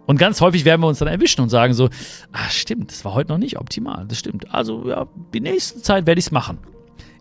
Und 0.05 0.17
ganz 0.17 0.41
häufig 0.41 0.65
werden 0.65 0.81
wir 0.81 0.87
uns 0.87 0.97
dann 0.97 1.07
erwischen 1.07 1.41
und 1.41 1.49
sagen 1.49 1.75
so, 1.75 1.87
ah, 2.31 2.49
stimmt, 2.49 2.91
das 2.91 3.05
war 3.05 3.13
heute 3.13 3.31
noch 3.31 3.37
nicht 3.37 3.59
optimal, 3.59 4.05
das 4.07 4.17
stimmt. 4.17 4.51
Also, 4.51 4.89
ja, 4.89 5.07
die 5.33 5.39
nächste 5.39 5.83
Zeit 5.83 6.07
werde 6.07 6.17
ich 6.17 6.25
es 6.25 6.31
machen. 6.31 6.57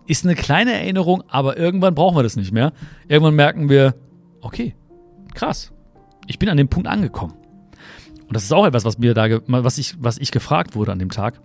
Ist 0.07 0.25
eine 0.25 0.35
kleine 0.35 0.73
Erinnerung, 0.73 1.23
aber 1.29 1.59
irgendwann 1.59 1.95
brauchen 1.95 2.17
wir 2.17 2.23
das 2.23 2.37
nicht 2.37 2.51
mehr. 2.51 2.73
Irgendwann 3.07 3.35
merken 3.35 3.69
wir, 3.69 3.95
okay, 4.41 4.75
krass, 5.35 5.71
ich 6.27 6.39
bin 6.39 6.49
an 6.49 6.57
dem 6.57 6.69
Punkt 6.69 6.89
angekommen. 6.89 7.35
Und 8.29 8.37
das 8.37 8.45
ist 8.45 8.53
auch 8.53 8.67
etwas, 8.67 8.85
was 8.85 8.99
mir 8.99 9.15
da, 9.15 9.41
was 9.47 9.79
ich, 9.79 9.95
was 9.99 10.19
ich 10.19 10.31
gefragt 10.31 10.77
wurde 10.77 10.93
an 10.93 10.99
dem 10.99 11.11
Tag. 11.11 11.41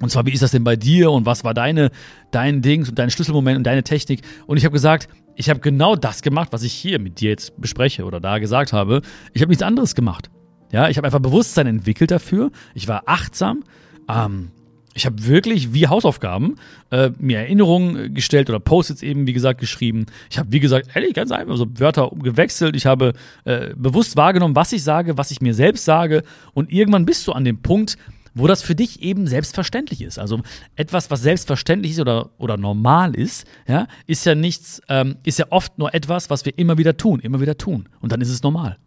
Und 0.00 0.10
zwar, 0.10 0.26
wie 0.26 0.32
ist 0.32 0.42
das 0.42 0.52
denn 0.52 0.62
bei 0.62 0.76
dir 0.76 1.10
und 1.10 1.26
was 1.26 1.42
war 1.42 1.54
deine, 1.54 1.90
dein 2.30 2.62
Ding 2.62 2.86
und 2.88 2.98
dein 2.98 3.10
Schlüsselmoment 3.10 3.58
und 3.58 3.64
deine 3.64 3.82
Technik? 3.82 4.22
Und 4.46 4.56
ich 4.56 4.64
habe 4.64 4.72
gesagt, 4.72 5.08
ich 5.34 5.50
habe 5.50 5.58
genau 5.60 5.96
das 5.96 6.22
gemacht, 6.22 6.48
was 6.52 6.62
ich 6.62 6.72
hier 6.72 7.00
mit 7.00 7.20
dir 7.20 7.30
jetzt 7.30 7.60
bespreche 7.60 8.04
oder 8.04 8.20
da 8.20 8.38
gesagt 8.38 8.72
habe. 8.72 9.02
Ich 9.32 9.42
habe 9.42 9.50
nichts 9.50 9.62
anderes 9.62 9.94
gemacht. 9.96 10.30
Ja, 10.70 10.88
ich 10.88 10.98
habe 10.98 11.06
einfach 11.06 11.20
Bewusstsein 11.20 11.66
entwickelt 11.66 12.10
dafür. 12.10 12.52
Ich 12.74 12.86
war 12.86 13.02
achtsam. 13.06 13.64
Ähm, 14.08 14.52
ich 14.98 15.06
habe 15.06 15.28
wirklich 15.28 15.72
wie 15.72 15.86
Hausaufgaben 15.86 16.56
äh, 16.90 17.10
mir 17.20 17.38
Erinnerungen 17.38 18.14
gestellt 18.14 18.50
oder 18.50 18.58
Post-its 18.58 19.00
eben, 19.04 19.28
wie 19.28 19.32
gesagt, 19.32 19.60
geschrieben. 19.60 20.06
Ich 20.28 20.38
habe, 20.38 20.50
wie 20.50 20.58
gesagt, 20.58 20.88
ehrlich, 20.92 21.14
ganz 21.14 21.30
einfach 21.30 21.56
so 21.56 21.66
Wörter 21.78 22.10
gewechselt. 22.20 22.74
Ich 22.74 22.84
habe 22.84 23.12
äh, 23.44 23.74
bewusst 23.76 24.16
wahrgenommen, 24.16 24.56
was 24.56 24.72
ich 24.72 24.82
sage, 24.82 25.16
was 25.16 25.30
ich 25.30 25.40
mir 25.40 25.54
selbst 25.54 25.84
sage. 25.84 26.24
Und 26.52 26.72
irgendwann 26.72 27.06
bist 27.06 27.24
du 27.28 27.32
an 27.32 27.44
dem 27.44 27.62
Punkt, 27.62 27.96
wo 28.34 28.48
das 28.48 28.60
für 28.60 28.74
dich 28.74 29.00
eben 29.00 29.28
selbstverständlich 29.28 30.02
ist. 30.02 30.18
Also 30.18 30.40
etwas, 30.74 31.12
was 31.12 31.22
selbstverständlich 31.22 31.92
ist 31.92 32.00
oder, 32.00 32.30
oder 32.38 32.56
normal 32.56 33.14
ist, 33.14 33.46
ja, 33.68 33.86
ist 34.08 34.26
ja 34.26 34.34
nichts, 34.34 34.82
ähm, 34.88 35.18
ist 35.22 35.38
ja 35.38 35.46
oft 35.50 35.78
nur 35.78 35.94
etwas, 35.94 36.28
was 36.28 36.44
wir 36.44 36.58
immer 36.58 36.76
wieder 36.76 36.96
tun, 36.96 37.20
immer 37.20 37.40
wieder 37.40 37.56
tun. 37.56 37.88
Und 38.00 38.10
dann 38.10 38.20
ist 38.20 38.30
es 38.30 38.42
normal. 38.42 38.78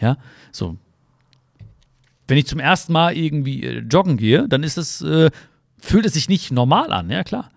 Ja, 0.00 0.16
so 0.52 0.76
wenn 2.26 2.38
ich 2.38 2.46
zum 2.46 2.60
ersten 2.60 2.92
Mal 2.92 3.16
irgendwie 3.16 3.62
äh, 3.62 3.78
joggen 3.80 4.16
gehe, 4.16 4.48
dann 4.48 4.62
ist 4.62 4.78
es, 4.78 5.02
äh, 5.02 5.30
fühlt 5.78 6.06
es 6.06 6.14
sich 6.14 6.28
nicht 6.28 6.52
normal 6.52 6.92
an, 6.92 7.10
ja 7.10 7.24
klar. 7.24 7.50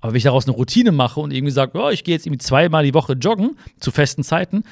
Aber 0.00 0.12
wenn 0.12 0.18
ich 0.18 0.24
daraus 0.24 0.46
eine 0.46 0.54
Routine 0.56 0.92
mache 0.92 1.20
und 1.20 1.32
irgendwie 1.32 1.52
sage, 1.52 1.78
oh, 1.80 1.88
ich 1.88 2.04
gehe 2.04 2.14
jetzt 2.14 2.26
irgendwie 2.26 2.44
zweimal 2.44 2.84
die 2.84 2.94
Woche 2.94 3.14
joggen 3.14 3.56
zu 3.80 3.90
festen 3.90 4.22
Zeiten 4.22 4.64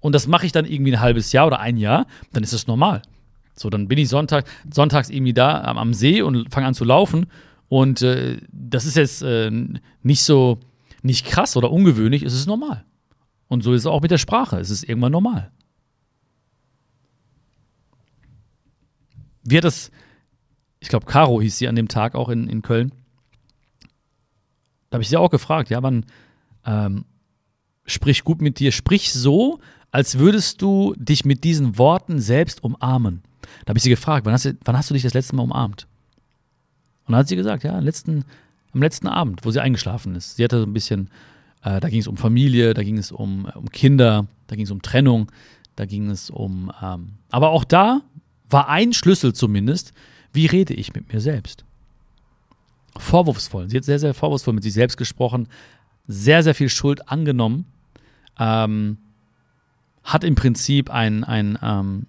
und 0.00 0.14
das 0.14 0.26
mache 0.26 0.46
ich 0.46 0.52
dann 0.52 0.64
irgendwie 0.64 0.92
ein 0.92 1.00
halbes 1.00 1.32
Jahr 1.32 1.46
oder 1.46 1.60
ein 1.60 1.76
Jahr, 1.76 2.06
dann 2.32 2.42
ist 2.42 2.52
es 2.52 2.66
normal. 2.66 3.02
So, 3.56 3.70
dann 3.70 3.88
bin 3.88 3.98
ich 3.98 4.08
Sonntag, 4.08 4.46
sonntags 4.72 5.10
irgendwie 5.10 5.32
da 5.32 5.62
am, 5.62 5.78
am 5.78 5.94
See 5.94 6.22
und 6.22 6.52
fange 6.52 6.68
an 6.68 6.74
zu 6.74 6.84
laufen 6.84 7.26
und 7.68 8.02
äh, 8.02 8.38
das 8.52 8.86
ist 8.86 8.96
jetzt 8.96 9.22
äh, 9.22 9.50
nicht 10.02 10.22
so, 10.22 10.58
nicht 11.02 11.26
krass 11.26 11.56
oder 11.56 11.70
ungewöhnlich, 11.70 12.22
es 12.22 12.34
ist 12.34 12.46
normal. 12.46 12.84
Und 13.48 13.62
so 13.62 13.72
ist 13.72 13.82
es 13.82 13.86
auch 13.86 14.00
mit 14.00 14.10
der 14.10 14.18
Sprache, 14.18 14.58
es 14.58 14.70
ist 14.70 14.88
irgendwann 14.88 15.12
normal. 15.12 15.50
Wie 19.50 19.56
hat 19.56 19.64
das, 19.64 19.90
ich 20.80 20.88
glaube, 20.88 21.06
Caro 21.06 21.40
hieß 21.40 21.58
sie 21.58 21.68
an 21.68 21.76
dem 21.76 21.88
Tag 21.88 22.14
auch 22.14 22.28
in, 22.28 22.48
in 22.48 22.62
Köln. 22.62 22.92
Da 24.90 24.96
habe 24.96 25.02
ich 25.02 25.08
sie 25.08 25.16
auch 25.16 25.30
gefragt, 25.30 25.70
ja, 25.70 25.82
wann 25.82 26.06
ähm, 26.64 27.04
sprich 27.86 28.24
gut 28.24 28.40
mit 28.40 28.58
dir, 28.58 28.72
sprich 28.72 29.12
so, 29.12 29.60
als 29.90 30.18
würdest 30.18 30.62
du 30.62 30.94
dich 30.96 31.24
mit 31.24 31.44
diesen 31.44 31.78
Worten 31.78 32.20
selbst 32.20 32.62
umarmen. 32.62 33.22
Da 33.64 33.70
habe 33.70 33.78
ich 33.78 33.82
sie 33.82 33.90
gefragt, 33.90 34.26
wann 34.26 34.34
hast, 34.34 34.44
du, 34.44 34.56
wann 34.64 34.76
hast 34.76 34.90
du 34.90 34.94
dich 34.94 35.02
das 35.02 35.14
letzte 35.14 35.36
Mal 35.36 35.42
umarmt? 35.42 35.86
Und 37.06 37.12
dann 37.12 37.20
hat 37.20 37.28
sie 37.28 37.36
gesagt, 37.36 37.64
ja, 37.64 37.78
letzten, 37.78 38.24
am 38.72 38.82
letzten 38.82 39.06
Abend, 39.06 39.44
wo 39.44 39.50
sie 39.50 39.62
eingeschlafen 39.62 40.14
ist. 40.14 40.36
Sie 40.36 40.44
hatte 40.44 40.60
so 40.60 40.66
ein 40.66 40.74
bisschen, 40.74 41.08
äh, 41.62 41.80
da 41.80 41.88
ging 41.88 42.00
es 42.00 42.08
um 42.08 42.18
Familie, 42.18 42.74
da 42.74 42.82
ging 42.82 42.98
es 42.98 43.10
um, 43.10 43.46
um 43.54 43.70
Kinder, 43.70 44.26
da 44.46 44.56
ging 44.56 44.66
es 44.66 44.70
um 44.70 44.82
Trennung, 44.82 45.32
da 45.76 45.86
ging 45.86 46.10
es 46.10 46.28
um, 46.28 46.70
ähm, 46.82 47.14
aber 47.30 47.50
auch 47.50 47.64
da 47.64 48.02
war 48.50 48.68
ein 48.68 48.92
Schlüssel 48.92 49.32
zumindest, 49.34 49.92
wie 50.32 50.46
rede 50.46 50.74
ich 50.74 50.94
mit 50.94 51.12
mir 51.12 51.20
selbst. 51.20 51.64
Vorwurfsvoll. 52.96 53.70
Sie 53.70 53.76
hat 53.76 53.84
sehr, 53.84 53.98
sehr 53.98 54.14
vorwurfsvoll 54.14 54.54
mit 54.54 54.62
sich 54.62 54.72
selbst 54.72 54.96
gesprochen, 54.96 55.48
sehr, 56.06 56.42
sehr 56.42 56.54
viel 56.54 56.68
Schuld 56.68 57.08
angenommen, 57.08 57.66
ähm, 58.38 58.98
hat 60.02 60.24
im 60.24 60.34
Prinzip 60.34 60.90
ein, 60.90 61.22
ein, 61.24 61.58
ähm, 61.62 62.06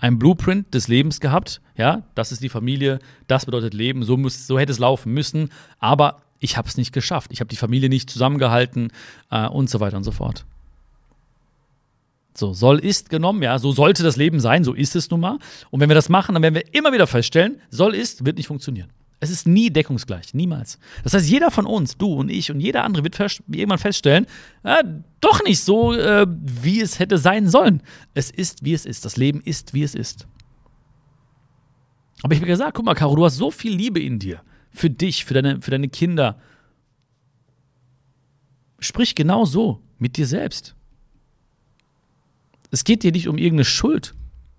ein 0.00 0.18
Blueprint 0.18 0.72
des 0.74 0.88
Lebens 0.88 1.20
gehabt. 1.20 1.60
Ja, 1.76 2.02
das 2.14 2.32
ist 2.32 2.42
die 2.42 2.48
Familie, 2.48 2.98
das 3.26 3.46
bedeutet 3.46 3.74
Leben, 3.74 4.04
so, 4.04 4.16
muss, 4.16 4.46
so 4.46 4.58
hätte 4.58 4.72
es 4.72 4.78
laufen 4.78 5.12
müssen, 5.12 5.50
aber 5.80 6.22
ich 6.38 6.56
habe 6.56 6.68
es 6.68 6.76
nicht 6.76 6.92
geschafft. 6.92 7.30
Ich 7.32 7.40
habe 7.40 7.48
die 7.48 7.56
Familie 7.56 7.88
nicht 7.88 8.10
zusammengehalten 8.10 8.92
äh, 9.30 9.46
und 9.46 9.70
so 9.70 9.80
weiter 9.80 9.96
und 9.96 10.04
so 10.04 10.10
fort. 10.10 10.44
So, 12.34 12.54
soll 12.54 12.78
ist 12.78 13.10
genommen, 13.10 13.42
ja, 13.42 13.58
so 13.58 13.72
sollte 13.72 14.02
das 14.02 14.16
Leben 14.16 14.40
sein, 14.40 14.64
so 14.64 14.72
ist 14.72 14.96
es 14.96 15.10
nun 15.10 15.20
mal. 15.20 15.38
Und 15.70 15.80
wenn 15.80 15.90
wir 15.90 15.94
das 15.94 16.08
machen, 16.08 16.34
dann 16.34 16.42
werden 16.42 16.54
wir 16.54 16.74
immer 16.74 16.92
wieder 16.92 17.06
feststellen, 17.06 17.60
soll 17.70 17.94
ist, 17.94 18.24
wird 18.24 18.36
nicht 18.38 18.46
funktionieren. 18.46 18.90
Es 19.20 19.30
ist 19.30 19.46
nie 19.46 19.70
deckungsgleich, 19.70 20.34
niemals. 20.34 20.80
Das 21.04 21.14
heißt, 21.14 21.28
jeder 21.28 21.52
von 21.52 21.64
uns, 21.64 21.96
du 21.96 22.12
und 22.12 22.28
ich 22.28 22.50
und 22.50 22.58
jeder 22.58 22.82
andere 22.82 23.04
wird 23.04 23.16
irgendwann 23.20 23.78
feststellen, 23.78 24.26
äh, 24.64 24.82
doch 25.20 25.44
nicht 25.44 25.60
so, 25.60 25.92
äh, 25.92 26.26
wie 26.28 26.80
es 26.80 26.98
hätte 26.98 27.18
sein 27.18 27.48
sollen. 27.48 27.82
Es 28.14 28.32
ist, 28.32 28.64
wie 28.64 28.72
es 28.72 28.84
ist. 28.84 29.04
Das 29.04 29.16
Leben 29.16 29.40
ist, 29.40 29.74
wie 29.74 29.84
es 29.84 29.94
ist. 29.94 30.26
Aber 32.22 32.34
ich 32.34 32.40
habe 32.40 32.48
gesagt, 32.48 32.74
guck 32.74 32.84
mal, 32.84 32.94
Caro, 32.94 33.14
du 33.14 33.24
hast 33.24 33.36
so 33.36 33.52
viel 33.52 33.72
Liebe 33.72 34.00
in 34.00 34.18
dir. 34.18 34.42
Für 34.72 34.90
dich, 34.90 35.24
für 35.24 35.34
deine, 35.34 35.60
für 35.60 35.70
deine 35.70 35.88
Kinder. 35.88 36.40
Sprich 38.80 39.14
genau 39.14 39.44
so 39.44 39.82
mit 39.98 40.16
dir 40.16 40.26
selbst. 40.26 40.74
Es 42.72 42.84
geht 42.84 43.04
dir 43.04 43.12
nicht 43.12 43.28
um 43.28 43.38
irgendeine 43.38 43.66
Schuld. 43.66 44.14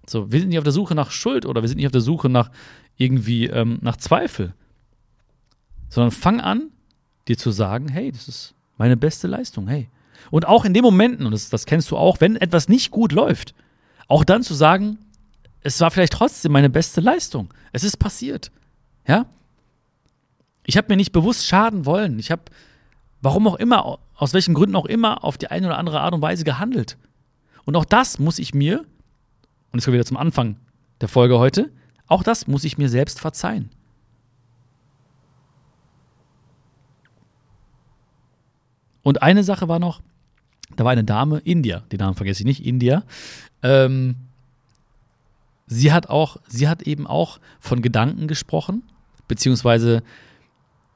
So, 0.08 0.32
wir 0.32 0.40
sind 0.40 0.50
nicht 0.50 0.60
auf 0.60 0.64
der 0.64 0.72
Suche 0.72 0.96
nach 0.96 1.12
Schuld 1.12 1.46
oder 1.46 1.62
wir 1.62 1.68
sind 1.68 1.78
nicht 1.78 1.88
auf 1.88 1.92
der 1.92 2.02
Suche 2.02 2.30
nach 2.30 2.52
irgendwie 2.96 3.48
ähm, 3.48 3.80
nach 3.82 3.98
Zweifel. 3.98 4.54
Sondern 5.90 6.12
fang 6.12 6.40
an, 6.40 6.70
dir 7.28 7.38
zu 7.38 7.52
sagen, 7.52 7.90
hey, 7.90 8.12
das 8.12 8.28
ist 8.28 8.54
meine 8.78 8.96
beste 8.96 9.28
Leistung, 9.28 9.68
hey. 9.68 9.90
Und 10.30 10.48
auch 10.48 10.64
in 10.64 10.74
den 10.74 10.84
Momenten, 10.84 11.26
und 11.26 11.32
das, 11.32 11.50
das 11.50 11.66
kennst 11.66 11.90
du 11.92 11.98
auch, 11.98 12.22
wenn 12.22 12.36
etwas 12.36 12.70
nicht 12.70 12.92
gut 12.92 13.12
läuft, 13.12 13.56
auch 14.08 14.24
dann 14.24 14.44
zu 14.44 14.54
sagen, 14.54 15.00
es 15.62 15.80
war 15.82 15.90
vielleicht 15.90 16.14
trotzdem 16.14 16.52
meine 16.52 16.70
beste 16.70 17.02
Leistung. 17.02 17.52
Es 17.72 17.84
ist 17.84 17.98
passiert. 17.98 18.52
Ja? 19.08 19.26
Ich 20.66 20.78
habe 20.78 20.88
mir 20.90 20.98
nicht 20.98 21.14
bewusst 21.14 21.48
schaden 21.48 21.86
wollen. 21.86 22.20
Ich 22.20 22.30
habe, 22.30 22.44
warum 23.22 23.48
auch 23.48 23.56
immer, 23.56 24.00
aus 24.16 24.34
welchen 24.34 24.54
Gründen 24.54 24.76
auch 24.76 24.86
immer, 24.86 25.24
auf 25.24 25.38
die 25.38 25.48
eine 25.48 25.68
oder 25.68 25.78
andere 25.78 26.02
Art 26.02 26.14
und 26.14 26.22
Weise 26.22 26.44
gehandelt. 26.44 26.98
Und 27.66 27.76
auch 27.76 27.86
das 27.86 28.20
muss 28.20 28.40
ich 28.40 28.54
mir, 28.54 28.80
und 28.80 28.86
jetzt 29.76 29.86
kommen 29.86 29.94
wir 29.94 30.00
wieder 30.00 30.08
zum 30.08 30.18
Anfang 30.18 30.58
der 31.02 31.08
Folge 31.08 31.40
heute, 31.40 31.72
auch 32.08 32.24
das 32.24 32.48
muss 32.48 32.64
ich 32.64 32.78
mir 32.78 32.90
selbst 32.90 33.20
verzeihen. 33.20 33.70
Und 39.02 39.22
eine 39.22 39.44
Sache 39.44 39.68
war 39.68 39.80
noch, 39.80 40.02
da 40.76 40.86
war 40.86 40.92
eine 40.92 41.04
Dame, 41.04 41.40
India, 41.40 41.82
den 41.92 42.00
Namen 42.00 42.16
vergesse 42.16 42.42
ich 42.42 42.46
nicht, 42.46 42.66
India. 42.66 43.04
Ähm, 43.62 44.16
sie 45.68 45.92
hat 45.92 46.10
auch, 46.10 46.38
sie 46.48 46.68
hat 46.68 46.84
eben 46.84 47.06
auch 47.06 47.40
von 47.60 47.82
Gedanken 47.82 48.28
gesprochen, 48.28 48.84
beziehungsweise 49.28 50.04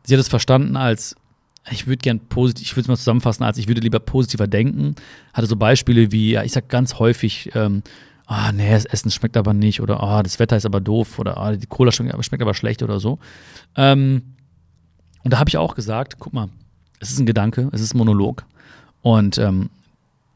sie 0.03 0.15
hat 0.15 0.21
es 0.21 0.29
verstanden 0.29 0.77
als, 0.77 1.15
ich 1.71 1.87
würde 1.87 1.97
gern 1.97 2.19
positiv, 2.19 2.67
ich 2.67 2.71
würde 2.73 2.81
es 2.81 2.87
mal 2.87 2.97
zusammenfassen, 2.97 3.43
als 3.43 3.57
ich 3.57 3.67
würde 3.67 3.81
lieber 3.81 3.99
positiver 3.99 4.47
denken. 4.47 4.95
Hatte 5.33 5.47
so 5.47 5.55
Beispiele 5.55 6.11
wie, 6.11 6.31
ja, 6.31 6.43
ich 6.43 6.51
sag 6.51 6.69
ganz 6.69 6.95
häufig, 6.99 7.51
ähm, 7.55 7.83
ah, 8.25 8.51
nee, 8.51 8.71
das 8.71 8.85
Essen 8.85 9.11
schmeckt 9.11 9.37
aber 9.37 9.53
nicht 9.53 9.81
oder 9.81 10.01
ah, 10.01 10.23
das 10.23 10.39
Wetter 10.39 10.57
ist 10.57 10.65
aber 10.65 10.79
doof 10.79 11.19
oder 11.19 11.37
ah, 11.37 11.55
die 11.55 11.67
Cola 11.67 11.91
schmeckt, 11.91 12.41
aber 12.41 12.53
schlecht 12.53 12.83
oder 12.83 12.99
so. 12.99 13.19
Ähm, 13.75 14.21
und 15.23 15.33
da 15.33 15.39
habe 15.39 15.49
ich 15.49 15.57
auch 15.57 15.75
gesagt, 15.75 16.19
guck 16.19 16.33
mal, 16.33 16.49
es 16.99 17.11
ist 17.11 17.19
ein 17.19 17.25
Gedanke, 17.25 17.69
es 17.71 17.81
ist 17.81 17.93
ein 17.93 17.97
Monolog. 17.97 18.45
Und 19.01 19.37
ähm, 19.37 19.69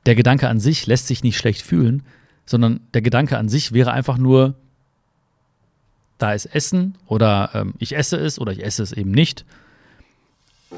der 0.06 0.15
Gedanke 0.15 0.50
an 0.50 0.60
sich 0.60 0.88
lässt 0.88 1.08
sich 1.08 1.24
nicht 1.24 1.38
schlecht 1.38 1.62
fühlen, 1.62 2.04
sondern 2.46 2.82
der 2.94 3.02
Gedanke 3.02 3.38
an 3.38 3.50
sich 3.50 3.72
wäre 3.72 3.91
einfach 3.91 4.17
nur, 4.17 4.56
da 6.17 6.34
ist 6.34 6.46
Essen 6.46 6.96
oder 7.08 7.50
ähm, 7.54 7.74
ich 7.80 7.96
esse 7.96 8.17
es 8.17 8.39
oder 8.39 8.52
ich 8.52 8.63
esse 8.63 8.84
es 8.84 8.91
eben 8.91 9.12
nicht. 9.12 9.46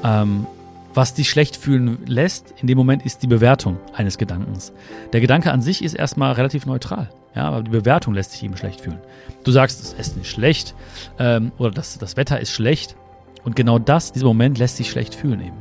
Ähm, 0.02 0.46
was 0.94 1.14
dich 1.14 1.28
schlecht 1.28 1.56
fühlen 1.56 1.98
lässt, 2.06 2.54
in 2.60 2.68
dem 2.68 2.78
Moment 2.78 3.04
ist 3.04 3.22
die 3.22 3.26
Bewertung 3.26 3.78
eines 3.94 4.16
Gedankens. 4.16 4.72
Der 5.12 5.20
Gedanke 5.20 5.50
an 5.50 5.60
sich 5.60 5.82
ist 5.82 5.94
erstmal 5.94 6.32
relativ 6.32 6.66
neutral, 6.66 7.10
ja, 7.34 7.44
aber 7.44 7.62
die 7.62 7.70
Bewertung 7.70 8.14
lässt 8.14 8.32
dich 8.32 8.44
eben 8.44 8.56
schlecht 8.56 8.80
fühlen. 8.80 9.00
Du 9.42 9.50
sagst, 9.50 9.80
das 9.80 9.94
Essen 9.94 10.20
ist 10.20 10.28
schlecht 10.28 10.74
ähm, 11.18 11.50
oder 11.58 11.72
das, 11.72 11.98
das 11.98 12.16
Wetter 12.16 12.38
ist 12.38 12.52
schlecht 12.52 12.94
und 13.42 13.56
genau 13.56 13.80
das, 13.80 14.12
dieser 14.12 14.26
Moment 14.26 14.58
lässt 14.58 14.76
sich 14.76 14.88
schlecht 14.90 15.14
fühlen 15.14 15.40
eben. 15.40 15.56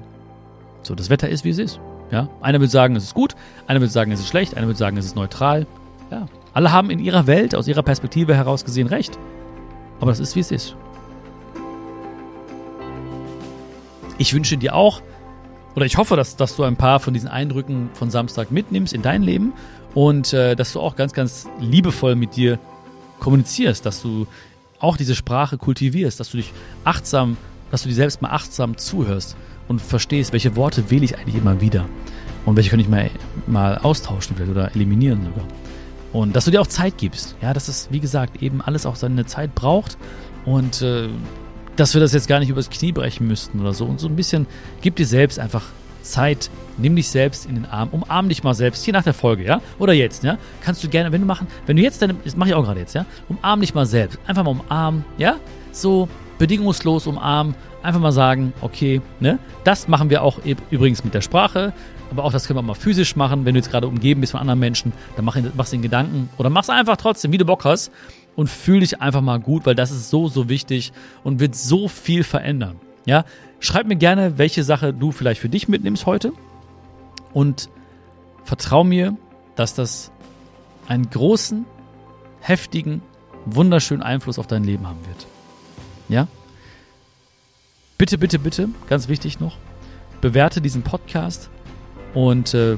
So, 0.83 0.93
das 0.93 1.09
Wetter 1.09 1.29
ist, 1.29 1.43
wie 1.43 1.49
es 1.49 1.57
ist. 1.57 1.79
Ja? 2.11 2.29
Einer 2.41 2.61
wird 2.61 2.71
sagen, 2.71 2.95
es 2.95 3.05
ist 3.05 3.13
gut, 3.15 3.35
einer 3.67 3.81
wird 3.81 3.91
sagen, 3.91 4.11
es 4.11 4.19
ist 4.19 4.27
schlecht, 4.27 4.55
einer 4.55 4.67
wird 4.67 4.77
sagen, 4.77 4.97
es 4.97 5.05
ist 5.05 5.15
neutral. 5.15 5.65
Ja. 6.11 6.27
Alle 6.53 6.71
haben 6.71 6.91
in 6.91 6.99
ihrer 6.99 7.25
Welt, 7.25 7.55
aus 7.55 7.67
ihrer 7.67 7.81
Perspektive 7.81 8.35
heraus 8.35 8.65
gesehen, 8.65 8.87
recht. 8.87 9.17
Aber 9.99 10.11
das 10.11 10.19
ist, 10.19 10.35
wie 10.35 10.41
es 10.41 10.51
ist. 10.51 10.75
Ich 14.23 14.33
wünsche 14.33 14.57
dir 14.57 14.73
auch, 14.73 15.01
oder 15.75 15.85
ich 15.85 15.97
hoffe, 15.97 16.15
dass, 16.15 16.37
dass 16.37 16.55
du 16.55 16.63
ein 16.63 16.77
paar 16.77 17.01
von 17.01 17.13
diesen 17.13 17.27
Eindrücken 17.27 17.89
von 17.93 18.09
Samstag 18.09 18.51
mitnimmst 18.51 18.93
in 18.93 19.01
dein 19.01 19.21
Leben 19.21 19.51
und 19.93 20.31
äh, 20.31 20.55
dass 20.55 20.71
du 20.71 20.79
auch 20.79 20.95
ganz, 20.95 21.11
ganz 21.11 21.45
liebevoll 21.59 22.15
mit 22.15 22.37
dir 22.37 22.57
kommunizierst, 23.19 23.85
dass 23.85 24.01
du 24.01 24.25
auch 24.79 24.95
diese 24.95 25.13
Sprache 25.13 25.57
kultivierst, 25.57 26.21
dass 26.21 26.31
du 26.31 26.37
dich 26.37 26.53
achtsam, 26.85 27.35
dass 27.69 27.83
du 27.83 27.89
dir 27.89 27.95
selbst 27.95 28.21
mal 28.21 28.29
achtsam 28.29 28.77
zuhörst 28.77 29.35
und 29.67 29.81
verstehst, 29.81 30.31
welche 30.31 30.55
Worte 30.55 30.89
wähle 30.89 31.03
ich 31.03 31.17
eigentlich 31.17 31.35
immer 31.35 31.59
wieder 31.59 31.83
und 32.45 32.55
welche 32.55 32.69
kann 32.69 32.79
ich 32.79 32.87
mal, 32.87 33.09
mal 33.45 33.77
austauschen 33.79 34.37
vielleicht 34.37 34.51
oder 34.51 34.73
eliminieren 34.73 35.25
sogar. 35.25 35.45
Und 36.13 36.33
dass 36.33 36.45
du 36.45 36.51
dir 36.51 36.61
auch 36.61 36.67
Zeit 36.67 36.97
gibst. 36.97 37.35
Ja, 37.41 37.53
dass 37.53 37.67
es, 37.67 37.89
wie 37.91 37.99
gesagt, 37.99 38.41
eben 38.41 38.61
alles 38.61 38.85
auch 38.85 38.95
seine 38.95 39.25
Zeit 39.25 39.53
braucht 39.53 39.97
und 40.45 40.81
äh, 40.81 41.09
dass 41.75 41.93
wir 41.93 42.01
das 42.01 42.13
jetzt 42.13 42.27
gar 42.27 42.39
nicht 42.39 42.49
übers 42.49 42.69
Knie 42.69 42.91
brechen 42.91 43.27
müssten 43.27 43.59
oder 43.59 43.73
so. 43.73 43.85
Und 43.85 43.99
so 43.99 44.07
ein 44.07 44.15
bisschen, 44.15 44.47
gib 44.81 44.95
dir 44.95 45.05
selbst 45.05 45.39
einfach 45.39 45.63
Zeit, 46.01 46.49
nimm 46.77 46.95
dich 46.95 47.07
selbst 47.07 47.45
in 47.45 47.55
den 47.55 47.65
Arm, 47.65 47.89
umarm 47.91 48.29
dich 48.29 48.43
mal 48.43 48.53
selbst, 48.53 48.83
hier 48.83 48.93
nach 48.93 49.03
der 49.03 49.13
Folge, 49.13 49.45
ja? 49.45 49.61
Oder 49.79 49.93
jetzt, 49.93 50.23
ja? 50.23 50.37
Kannst 50.61 50.83
du 50.83 50.89
gerne, 50.89 51.11
wenn 51.11 51.21
du 51.21 51.27
machen, 51.27 51.47
wenn 51.65 51.77
du 51.77 51.81
jetzt 51.81 52.01
deine, 52.01 52.15
das 52.23 52.35
mache 52.35 52.49
ich 52.49 52.55
auch 52.55 52.63
gerade 52.63 52.79
jetzt, 52.79 52.93
ja? 52.93 53.05
Umarm 53.29 53.61
dich 53.61 53.73
mal 53.73 53.85
selbst. 53.85 54.19
Einfach 54.27 54.43
mal 54.43 54.51
umarmen, 54.51 55.05
ja? 55.17 55.37
So 55.71 56.07
bedingungslos 56.37 57.07
umarmen, 57.07 57.55
einfach 57.81 58.01
mal 58.01 58.11
sagen, 58.11 58.53
okay, 58.61 59.01
ne? 59.19 59.39
Das 59.63 59.87
machen 59.87 60.09
wir 60.09 60.23
auch 60.23 60.39
übrigens 60.69 61.03
mit 61.03 61.13
der 61.13 61.21
Sprache, 61.21 61.73
aber 62.11 62.25
auch 62.25 62.31
das 62.31 62.47
können 62.47 62.57
wir 62.57 62.63
mal 62.63 62.73
physisch 62.73 63.15
machen. 63.15 63.45
Wenn 63.45 63.53
du 63.53 63.59
jetzt 63.59 63.71
gerade 63.71 63.87
umgeben 63.87 64.21
bist 64.21 64.31
von 64.31 64.41
anderen 64.41 64.59
Menschen, 64.59 64.91
dann 65.15 65.25
mach, 65.25 65.37
mach 65.55 65.69
den 65.69 65.81
Gedanken 65.81 66.29
oder 66.37 66.49
mach 66.49 66.63
es 66.63 66.69
einfach 66.69 66.97
trotzdem, 66.97 67.31
wie 67.31 67.37
du 67.37 67.45
Bock 67.45 67.65
hast 67.65 67.91
und 68.35 68.49
fühl 68.49 68.79
dich 68.79 69.01
einfach 69.01 69.21
mal 69.21 69.39
gut, 69.39 69.65
weil 69.65 69.75
das 69.75 69.91
ist 69.91 70.09
so, 70.09 70.27
so 70.27 70.49
wichtig 70.49 70.91
und 71.23 71.39
wird 71.39 71.55
so 71.55 71.87
viel 71.87 72.23
verändern. 72.23 72.79
Ja, 73.05 73.25
schreib 73.59 73.87
mir 73.87 73.95
gerne, 73.95 74.37
welche 74.37 74.63
Sache 74.63 74.93
du 74.93 75.11
vielleicht 75.11 75.41
für 75.41 75.49
dich 75.49 75.67
mitnimmst 75.67 76.05
heute 76.05 76.33
und 77.33 77.69
vertrau 78.43 78.83
mir, 78.83 79.17
dass 79.55 79.75
das 79.75 80.11
einen 80.87 81.09
großen, 81.09 81.65
heftigen, 82.39 83.01
wunderschönen 83.45 84.03
Einfluss 84.03 84.39
auf 84.39 84.47
dein 84.47 84.63
Leben 84.63 84.87
haben 84.87 84.99
wird. 85.05 85.27
Ja? 86.09 86.27
Bitte, 87.97 88.17
bitte, 88.17 88.39
bitte, 88.39 88.69
ganz 88.89 89.07
wichtig 89.07 89.39
noch, 89.39 89.57
bewerte 90.21 90.61
diesen 90.61 90.81
Podcast 90.81 91.49
und 92.13 92.53
äh, 92.53 92.77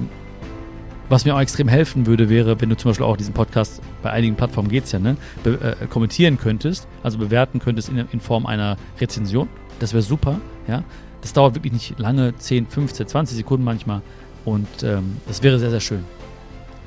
was 1.10 1.26
mir 1.26 1.36
auch 1.36 1.40
extrem 1.40 1.68
helfen 1.68 2.08
würde, 2.08 2.30
wäre, 2.30 2.60
wenn 2.62 2.70
du 2.70 2.78
zum 2.78 2.92
Beispiel 2.92 3.06
auch 3.06 3.18
diesen 3.18 3.34
Podcast, 3.34 3.82
bei 4.02 4.12
einigen 4.12 4.36
Plattformen 4.36 4.70
geht 4.70 4.86
es 4.86 4.92
ja, 4.92 5.00
ne, 5.00 5.18
be 5.44 5.78
äh, 5.80 5.86
kommentieren 5.88 6.38
könntest, 6.38 6.88
also 7.04 7.18
bewerten 7.18 7.60
könntest 7.60 7.90
in, 7.90 7.98
in 8.12 8.20
Form 8.20 8.46
einer 8.46 8.78
Rezension. 9.00 9.48
Das 9.80 9.94
wäre 9.94 10.04
super, 10.04 10.40
ja. 10.68 10.84
Das 11.22 11.34
dauert 11.34 11.56
wirklich 11.56 11.74
nicht 11.74 12.00
lange, 12.00 12.36
10, 12.36 12.68
15, 12.68 13.08
20 13.08 13.38
Sekunden 13.38 13.64
manchmal. 13.64 14.02
Und 14.46 14.68
ähm, 14.84 15.18
das 15.28 15.42
wäre 15.42 15.58
sehr, 15.58 15.72
sehr 15.72 15.80
schön. 15.80 16.04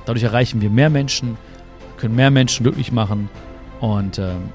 Dadurch 0.07 0.23
erreichen 0.23 0.61
wir 0.61 0.71
mehr 0.71 0.91
Menschen, 0.91 1.37
können 1.97 2.15
mehr 2.15 2.31
Menschen 2.31 2.63
glücklich 2.63 2.93
machen. 2.93 3.29
Und 3.81 4.19
ähm, 4.19 4.51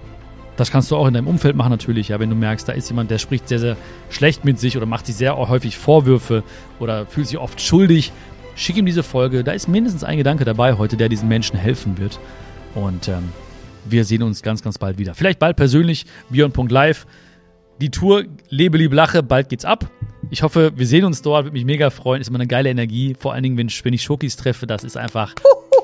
das 0.56 0.72
kannst 0.72 0.92
du 0.92 0.96
auch 0.96 1.08
in 1.08 1.14
deinem 1.14 1.28
Umfeld 1.28 1.56
machen 1.56 1.72
natürlich, 1.72 2.10
ja, 2.10 2.20
wenn 2.20 2.30
du 2.30 2.36
merkst, 2.36 2.68
da 2.68 2.74
ist 2.74 2.90
jemand, 2.90 3.12
der 3.12 3.18
spricht 3.18 3.48
sehr, 3.48 3.60
sehr 3.60 3.78
schlecht 4.10 4.46
mit 4.46 4.60
sich 4.60 4.78
oder 4.78 4.86
macht 4.86 5.06
sich 5.06 5.16
sehr 5.16 5.36
häufig 5.36 5.78
Vorwürfe 5.78 6.44
oder 6.80 7.06
fühlt 7.06 7.28
sich 7.28 7.38
oft 7.38 7.60
schuldig, 7.60 8.12
Schick 8.56 8.78
ihm 8.78 8.86
diese 8.86 9.04
Folge. 9.04 9.44
Da 9.44 9.52
ist 9.52 9.68
mindestens 9.68 10.04
ein 10.04 10.18
Gedanke 10.18 10.46
dabei 10.46 10.74
heute, 10.74 10.98
der 10.98 11.10
diesen 11.10 11.28
Menschen 11.28 11.58
helfen 11.58 11.98
wird. 11.98 12.20
Und 12.76 13.08
ähm, 13.08 13.32
wir 13.86 14.06
sehen 14.06 14.24
uns 14.24 14.42
ganz, 14.42 14.62
ganz 14.62 14.78
bald 14.78 14.98
wieder. 14.98 15.14
Vielleicht 15.16 15.40
bald 15.40 15.58
persönlich, 15.58 16.06
Björn.live. 16.30 17.06
Die 17.82 17.90
Tour 17.90 18.26
Lebe, 18.50 18.78
liebe, 18.78 18.96
lache, 18.96 19.24
bald 19.24 19.50
geht's 19.50 19.66
ab. 19.66 19.90
Ich 20.30 20.44
hoffe, 20.44 20.72
wir 20.76 20.88
sehen 20.88 21.06
uns 21.06 21.22
dort, 21.22 21.46
würde 21.46 21.54
mich 21.54 21.66
mega 21.66 21.90
freuen. 21.90 22.22
Ist 22.22 22.30
immer 22.30 22.38
eine 22.38 22.48
geile 22.48 22.70
Energie. 22.70 23.16
Vor 23.18 23.34
allen 23.34 23.44
Dingen, 23.44 23.58
wenn, 23.58 23.68
ich 23.94 24.04
Schokis 24.04 24.36
treffe, 24.36 24.68
das 24.68 24.84
ist 24.84 24.98
einfach. 24.98 25.34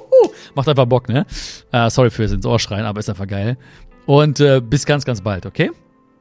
Macht 0.55 0.69
einfach 0.69 0.85
Bock, 0.85 1.09
ne? 1.09 1.25
Uh, 1.73 1.89
sorry 1.89 2.09
fürs 2.09 2.31
ins 2.31 2.45
Ohr 2.45 2.59
schreien, 2.59 2.85
aber 2.85 2.99
ist 2.99 3.09
einfach 3.09 3.27
geil. 3.27 3.57
Und 4.05 4.39
äh, 4.39 4.61
bis 4.61 4.85
ganz, 4.85 5.05
ganz 5.05 5.21
bald, 5.21 5.45
okay? 5.45 5.71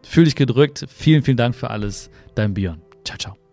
Fühl 0.03 0.25
dich 0.25 0.37
gedrückt. 0.37 0.87
Vielen, 0.89 1.23
vielen 1.23 1.37
Dank 1.37 1.55
für 1.55 1.71
alles. 1.71 2.11
Dein 2.35 2.55
Björn. 2.55 2.83
Ciao, 3.05 3.19
ciao. 3.19 3.48